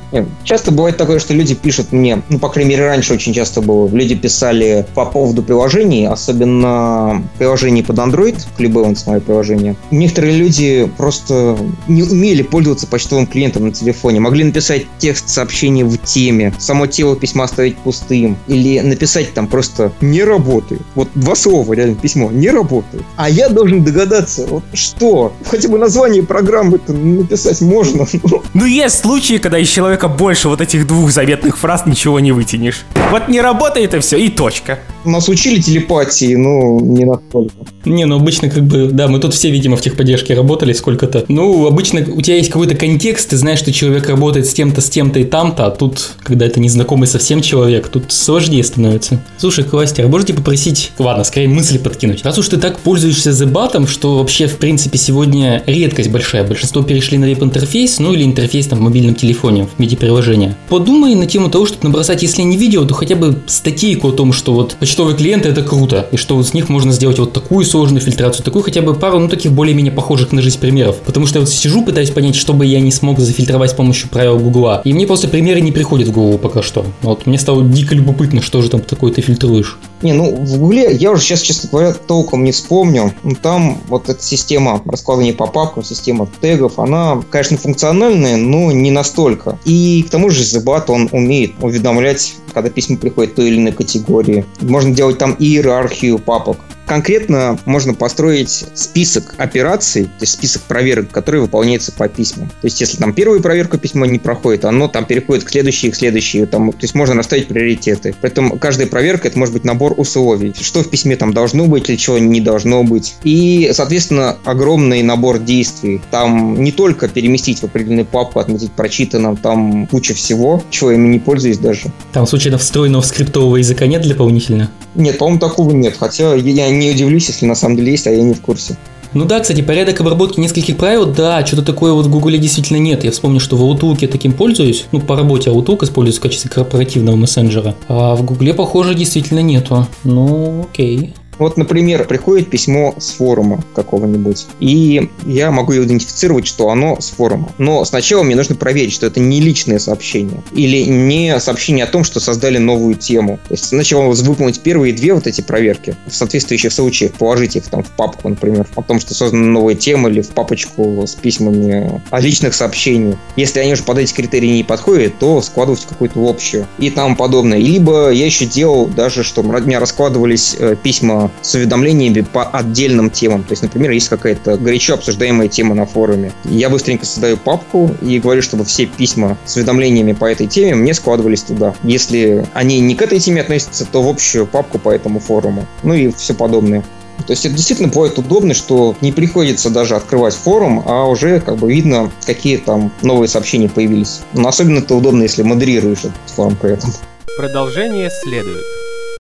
Часто 0.43 0.71
бывает 0.71 0.97
такое, 0.97 1.19
что 1.19 1.33
люди 1.33 1.53
пишут 1.55 1.91
мне, 1.91 2.21
ну, 2.29 2.39
по 2.39 2.49
крайней 2.49 2.71
мере, 2.71 2.85
раньше 2.85 3.13
очень 3.13 3.33
часто 3.33 3.61
было, 3.61 3.87
люди 3.89 4.15
писали 4.15 4.85
по 4.95 5.05
поводу 5.05 5.43
приложений, 5.43 6.07
особенно 6.07 7.23
приложений 7.37 7.83
под 7.83 7.97
Android, 7.97 8.37
Clipbalance 8.57 9.03
мое 9.05 9.19
приложение. 9.19 9.75
Некоторые 9.91 10.37
люди 10.37 10.89
просто 10.97 11.57
не 11.87 12.03
умели 12.03 12.41
пользоваться 12.41 12.87
почтовым 12.87 13.27
клиентом 13.27 13.65
на 13.65 13.71
телефоне, 13.71 14.19
могли 14.19 14.43
написать 14.43 14.85
текст 14.97 15.29
сообщения 15.29 15.83
в 15.83 15.97
теме, 15.97 16.53
само 16.57 16.87
тело 16.87 17.15
письма 17.15 17.43
оставить 17.43 17.77
пустым, 17.77 18.37
или 18.47 18.79
написать 18.79 19.33
там 19.33 19.47
просто 19.47 19.91
«не 20.01 20.23
работает». 20.23 20.81
Вот 20.95 21.09
два 21.15 21.35
слова, 21.35 21.73
реально, 21.73 21.95
письмо 21.95 22.31
«не 22.31 22.49
работает». 22.49 23.03
А 23.15 23.29
я 23.29 23.49
должен 23.49 23.83
догадаться, 23.83 24.47
вот 24.47 24.63
что? 24.73 25.33
Хотя 25.45 25.67
бы 25.67 25.77
название 25.77 26.23
программы 26.23 26.79
написать 26.87 27.61
можно. 27.61 28.05
Ну, 28.53 28.65
есть 28.77 28.99
случаи, 29.01 29.37
когда 29.37 29.57
из 29.57 29.69
человека 29.69 30.07
больше 30.07 30.49
вот 30.49 30.61
этих 30.61 30.87
двух 30.87 31.11
заветных 31.11 31.57
фраз 31.57 31.85
ничего 31.85 32.19
не 32.19 32.31
вытянешь. 32.31 32.85
Вот 33.11 33.27
не 33.27 33.41
работает 33.41 33.93
и 33.93 33.99
все, 33.99 34.17
и 34.17 34.29
точка. 34.29 34.79
Нас 35.03 35.29
учили 35.29 35.61
телепатии, 35.61 36.35
но 36.35 36.79
не 36.79 37.05
настолько. 37.05 37.53
Не, 37.85 38.05
ну 38.05 38.17
обычно 38.17 38.49
как 38.49 38.63
бы, 38.63 38.89
да, 38.91 39.07
мы 39.07 39.19
тут 39.19 39.33
все, 39.33 39.49
видимо, 39.49 39.77
в 39.77 39.81
техподдержке 39.81 40.33
работали 40.33 40.73
сколько-то. 40.73 41.25
Ну, 41.29 41.65
обычно 41.65 42.01
у 42.01 42.21
тебя 42.21 42.35
есть 42.35 42.49
какой-то 42.49 42.75
контекст, 42.75 43.29
ты 43.29 43.37
знаешь, 43.37 43.59
что 43.59 43.71
человек 43.71 44.09
работает 44.09 44.45
с 44.45 44.53
тем-то, 44.53 44.81
с 44.81 44.89
тем-то 44.89 45.19
и 45.19 45.23
там-то, 45.23 45.65
а 45.67 45.71
тут, 45.71 46.11
когда 46.21 46.45
это 46.45 46.59
незнакомый 46.59 47.07
совсем 47.07 47.41
человек, 47.41 47.87
тут 47.87 48.11
сложнее 48.11 48.63
становится. 48.63 49.23
Слушай, 49.37 49.63
Кластер, 49.63 50.05
а 50.05 50.07
можете 50.09 50.33
попросить, 50.33 50.91
ладно, 50.99 51.23
скорее 51.23 51.47
мысли 51.47 51.77
подкинуть. 51.77 52.23
Раз 52.23 52.37
уж 52.37 52.49
ты 52.49 52.57
так 52.57 52.79
пользуешься 52.79 53.31
зебатом, 53.31 53.87
что 53.87 54.17
вообще, 54.17 54.47
в 54.47 54.57
принципе, 54.57 54.97
сегодня 54.97 55.63
редкость 55.65 56.11
большая. 56.11 56.43
Большинство 56.43 56.83
перешли 56.83 57.17
на 57.17 57.27
веб-интерфейс, 57.27 57.99
ну 57.99 58.13
или 58.13 58.23
интерфейс 58.23 58.66
в 58.75 58.79
мобильном 58.79 59.15
телефоне, 59.15 59.67
в 59.67 59.79
виде 59.79 59.97
приложения. 59.97 60.55
Подумай 60.69 61.15
на 61.15 61.25
тему 61.25 61.49
того, 61.49 61.65
чтобы 61.65 61.83
набросать, 61.83 62.21
если 62.21 62.41
не 62.41 62.57
видео, 62.57 62.85
то 62.85 62.93
хотя 62.93 63.15
бы 63.15 63.41
статейку 63.47 64.09
о 64.09 64.11
том, 64.11 64.33
что 64.33 64.53
вот 64.53 64.75
почтовые 64.79 65.15
клиенты 65.15 65.49
это 65.49 65.63
круто, 65.63 66.07
и 66.11 66.17
что 66.17 66.35
вот 66.35 66.47
с 66.47 66.53
них 66.53 66.69
можно 66.69 66.91
сделать 66.91 67.19
вот 67.19 67.33
такую 67.33 67.65
сложную 67.65 68.01
фильтрацию, 68.01 68.43
такую 68.43 68.63
хотя 68.63 68.81
бы 68.81 68.93
пару, 68.93 69.19
ну, 69.19 69.29
таких 69.29 69.51
более-менее 69.51 69.91
похожих 69.91 70.31
на 70.31 70.41
жизнь 70.41 70.59
примеров. 70.59 70.97
Потому 71.05 71.25
что 71.25 71.39
я 71.39 71.45
вот 71.45 71.49
сижу, 71.49 71.83
пытаюсь 71.83 72.09
понять, 72.09 72.35
что 72.35 72.53
бы 72.53 72.65
я 72.65 72.79
не 72.79 72.91
смог 72.91 73.19
зафильтровать 73.19 73.71
с 73.71 73.73
помощью 73.73 74.09
правил 74.09 74.39
Гугла. 74.39 74.81
И 74.83 74.93
мне 74.93 75.07
просто 75.07 75.27
примеры 75.27 75.61
не 75.61 75.71
приходят 75.71 76.07
в 76.07 76.11
голову 76.11 76.37
пока 76.37 76.61
что. 76.61 76.85
Вот 77.01 77.25
мне 77.25 77.37
стало 77.37 77.63
дико 77.63 77.95
любопытно, 77.95 78.41
что 78.41 78.61
же 78.61 78.69
там 78.69 78.81
такое 78.81 79.11
ты 79.11 79.21
фильтруешь. 79.21 79.77
Не, 80.01 80.13
ну 80.13 80.35
в 80.35 80.57
Гугле 80.57 80.95
я 80.95 81.11
уже 81.11 81.23
сейчас, 81.23 81.41
честно 81.41 81.69
говоря, 81.71 81.93
толком 81.93 82.43
не 82.43 82.51
вспомню. 82.51 83.13
Ну, 83.23 83.35
там 83.35 83.81
вот 83.87 84.09
эта 84.09 84.21
система 84.23 84.81
раскладывания 84.85 85.33
по 85.33 85.47
папкам, 85.47 85.83
система 85.83 86.27
тегов, 86.41 86.77
она, 86.77 87.21
конечно, 87.29 87.57
функциональная, 87.57 88.37
но 88.47 88.71
не 88.71 88.91
настолько. 88.91 89.59
И 89.65 90.03
к 90.07 90.09
тому 90.09 90.29
же 90.29 90.43
Zebat, 90.43 90.85
он 90.87 91.09
умеет 91.11 91.53
уведомлять, 91.61 92.35
когда 92.53 92.69
письма 92.69 92.97
приходят 92.97 93.35
той 93.35 93.47
или 93.49 93.57
иной 93.57 93.73
категории. 93.73 94.45
Можно 94.61 94.91
делать 94.91 95.17
там 95.17 95.35
иерархию 95.37 96.19
папок. 96.19 96.57
Конкретно 96.87 97.59
можно 97.65 97.93
построить 97.93 98.65
список 98.73 99.35
операций, 99.37 100.05
то 100.05 100.21
есть 100.21 100.33
список 100.33 100.61
проверок, 100.63 101.11
которые 101.11 101.41
выполняются 101.41 101.91
по 101.91 102.07
письмам. 102.07 102.47
То 102.49 102.67
есть, 102.67 102.79
если 102.79 102.97
там 102.97 103.13
первую 103.13 103.41
проверку 103.41 103.77
письма 103.77 104.07
не 104.07 104.19
проходит, 104.19 104.63
оно 104.63 104.87
там 104.87 105.05
переходит 105.05 105.43
к 105.43 105.49
следующей, 105.49 105.91
к 105.91 105.95
следующей. 105.95 106.45
Там, 106.45 106.71
то 106.71 106.77
есть, 106.81 106.95
можно 106.95 107.15
расставить 107.15 107.47
приоритеты. 107.47 108.15
Поэтому 108.21 108.57
каждая 108.57 108.87
проверка 108.87 109.27
это 109.27 109.37
может 109.37 109.53
быть 109.53 109.65
набор 109.65 109.95
условий. 109.97 110.53
Что 110.59 110.81
в 110.81 110.89
письме 110.89 111.17
там 111.17 111.33
должно 111.33 111.65
быть 111.65 111.89
или 111.89 111.97
чего 111.97 112.17
не 112.19 112.39
должно 112.39 112.83
быть. 112.83 113.15
И, 113.23 113.69
соответственно, 113.73 114.37
огромный 114.45 115.03
набор 115.03 115.39
действий. 115.39 116.01
Там 116.09 116.61
не 116.63 116.71
только 116.71 117.09
переместить 117.09 117.59
в 117.59 117.65
определенную 117.65 118.05
папку, 118.05 118.39
отметить 118.39 118.71
прочитанным, 118.71 119.35
там 119.35 119.87
куча 119.87 120.13
всего, 120.13 120.63
чего 120.69 120.91
я 120.91 120.97
ими 120.97 121.09
не 121.09 121.19
пользуюсь 121.19 121.57
даже. 121.57 121.91
Там 122.13 122.25
случайно 122.25 122.57
встроенного 122.57 123.01
скриптового 123.01 123.57
языка 123.57 123.87
нет 123.87 124.07
дополнительно? 124.07 124.71
Нет, 124.95 125.17
по-моему, 125.17 125.39
такого 125.39 125.71
нет. 125.71 125.95
Хотя 125.99 126.33
я 126.33 126.69
не 126.77 126.91
удивлюсь, 126.91 127.27
если 127.27 127.45
на 127.45 127.55
самом 127.55 127.77
деле 127.77 127.91
есть, 127.91 128.07
а 128.07 128.11
я 128.11 128.21
не 128.23 128.33
в 128.33 128.41
курсе. 128.41 128.77
Ну 129.13 129.25
да, 129.25 129.39
кстати, 129.39 129.61
порядок 129.61 129.99
обработки 130.01 130.39
нескольких 130.39 130.77
правил, 130.77 131.05
да, 131.05 131.45
что-то 131.45 131.63
такое 131.63 131.93
вот 131.93 132.05
в 132.05 132.11
Гугле 132.11 132.37
действительно 132.37 132.77
нет. 132.77 133.03
Я 133.03 133.11
вспомню, 133.11 133.39
что 133.39 133.55
в 133.55 133.63
Outlook 133.63 133.99
я 134.01 134.07
таким 134.07 134.33
пользуюсь. 134.33 134.85
Ну, 134.91 134.99
по 134.99 135.15
работе 135.15 135.49
Outlook 135.49 135.83
используется 135.83 136.19
в 136.19 136.23
качестве 136.23 136.49
корпоративного 136.49 137.15
мессенджера. 137.15 137.75
А 137.87 138.15
в 138.15 138.23
Гугле, 138.23 138.53
похоже, 138.53 138.95
действительно 138.95 139.39
нету. 139.39 139.87
Ну, 140.03 140.67
окей. 140.69 141.13
Вот, 141.39 141.57
например, 141.57 142.05
приходит 142.05 142.49
письмо 142.49 142.95
с 142.97 143.11
форума 143.11 143.63
какого-нибудь, 143.75 144.47
и 144.59 145.09
я 145.25 145.51
могу 145.51 145.73
идентифицировать, 145.73 146.47
что 146.47 146.69
оно 146.69 146.99
с 146.99 147.09
форума. 147.09 147.49
Но 147.57 147.83
сначала 147.85 148.23
мне 148.23 148.35
нужно 148.35 148.55
проверить, 148.55 148.93
что 148.93 149.07
это 149.07 149.19
не 149.19 149.41
личное 149.41 149.79
сообщение 149.79 150.43
или 150.51 150.83
не 150.83 151.39
сообщение 151.39 151.85
о 151.85 151.87
том, 151.87 152.03
что 152.03 152.19
создали 152.19 152.57
новую 152.57 152.95
тему. 152.95 153.39
То 153.47 153.53
есть 153.53 153.65
сначала 153.65 154.11
выполнить 154.11 154.61
первые 154.61 154.93
две 154.93 155.13
вот 155.13 155.27
эти 155.27 155.41
проверки. 155.41 155.95
В 156.07 156.15
соответствующих 156.15 156.71
случаях 156.71 157.13
положить 157.13 157.55
их 157.55 157.67
там 157.67 157.83
в 157.83 157.91
папку, 157.91 158.29
например, 158.29 158.67
о 158.75 158.81
том, 158.81 158.99
что 158.99 159.13
создана 159.13 159.45
новая 159.45 159.75
тема 159.75 160.09
или 160.09 160.21
в 160.21 160.29
папочку 160.29 161.03
с 161.05 161.15
письмами 161.15 162.01
о 162.09 162.19
личных 162.19 162.53
сообщениях. 162.53 163.17
Если 163.35 163.59
они 163.59 163.73
уже 163.73 163.83
под 163.83 163.99
эти 163.99 164.13
критерии 164.13 164.49
не 164.49 164.63
подходят, 164.63 165.19
то 165.19 165.41
складывать 165.41 165.85
какую-то 165.85 166.27
общую 166.27 166.67
и 166.77 166.89
тому 166.89 167.15
подобное. 167.15 167.57
Либо 167.57 168.09
я 168.09 168.25
еще 168.25 168.45
делал 168.45 168.87
даже, 168.87 169.23
что 169.23 169.41
у 169.41 169.43
меня 169.43 169.79
раскладывались 169.79 170.55
э, 170.57 170.75
письма 170.81 171.26
с 171.41 171.55
уведомлениями 171.55 172.21
по 172.21 172.43
отдельным 172.45 173.09
темам. 173.09 173.43
То 173.43 173.51
есть, 173.51 173.63
например, 173.63 173.91
есть 173.91 174.09
какая-то 174.09 174.57
горячо 174.57 174.95
обсуждаемая 174.95 175.47
тема 175.47 175.75
на 175.75 175.85
форуме. 175.85 176.31
Я 176.45 176.69
быстренько 176.69 177.05
создаю 177.05 177.37
папку 177.37 177.91
и 178.01 178.19
говорю, 178.19 178.41
чтобы 178.41 178.65
все 178.65 178.85
письма 178.85 179.37
с 179.45 179.55
уведомлениями 179.55 180.13
по 180.13 180.25
этой 180.25 180.47
теме 180.47 180.75
мне 180.75 180.93
складывались 180.93 181.43
туда. 181.43 181.73
Если 181.83 182.45
они 182.53 182.79
не 182.79 182.95
к 182.95 183.01
этой 183.01 183.19
теме 183.19 183.41
относятся, 183.41 183.85
то 183.85 184.01
в 184.01 184.07
общую 184.07 184.45
папку 184.47 184.79
по 184.79 184.89
этому 184.89 185.19
форуму. 185.19 185.65
Ну 185.83 185.93
и 185.93 186.11
все 186.11 186.33
подобное. 186.33 186.83
То 187.25 187.31
есть 187.31 187.45
это 187.45 187.55
действительно 187.55 187.89
бывает 187.89 188.17
удобно, 188.17 188.53
что 188.53 188.95
не 189.01 189.11
приходится 189.11 189.69
даже 189.69 189.95
открывать 189.95 190.35
форум, 190.35 190.83
а 190.85 191.05
уже 191.05 191.39
как 191.39 191.57
бы 191.57 191.73
видно, 191.73 192.11
какие 192.25 192.57
там 192.57 192.91
новые 193.01 193.27
сообщения 193.27 193.69
появились. 193.69 194.21
Но 194.33 194.47
особенно 194.47 194.79
это 194.79 194.95
удобно, 194.95 195.23
если 195.23 195.41
модерируешь 195.41 195.99
этот 195.99 196.13
форум 196.27 196.55
при 196.55 196.73
этом. 196.73 196.91
Продолжение 197.37 198.09
следует. 198.23 198.76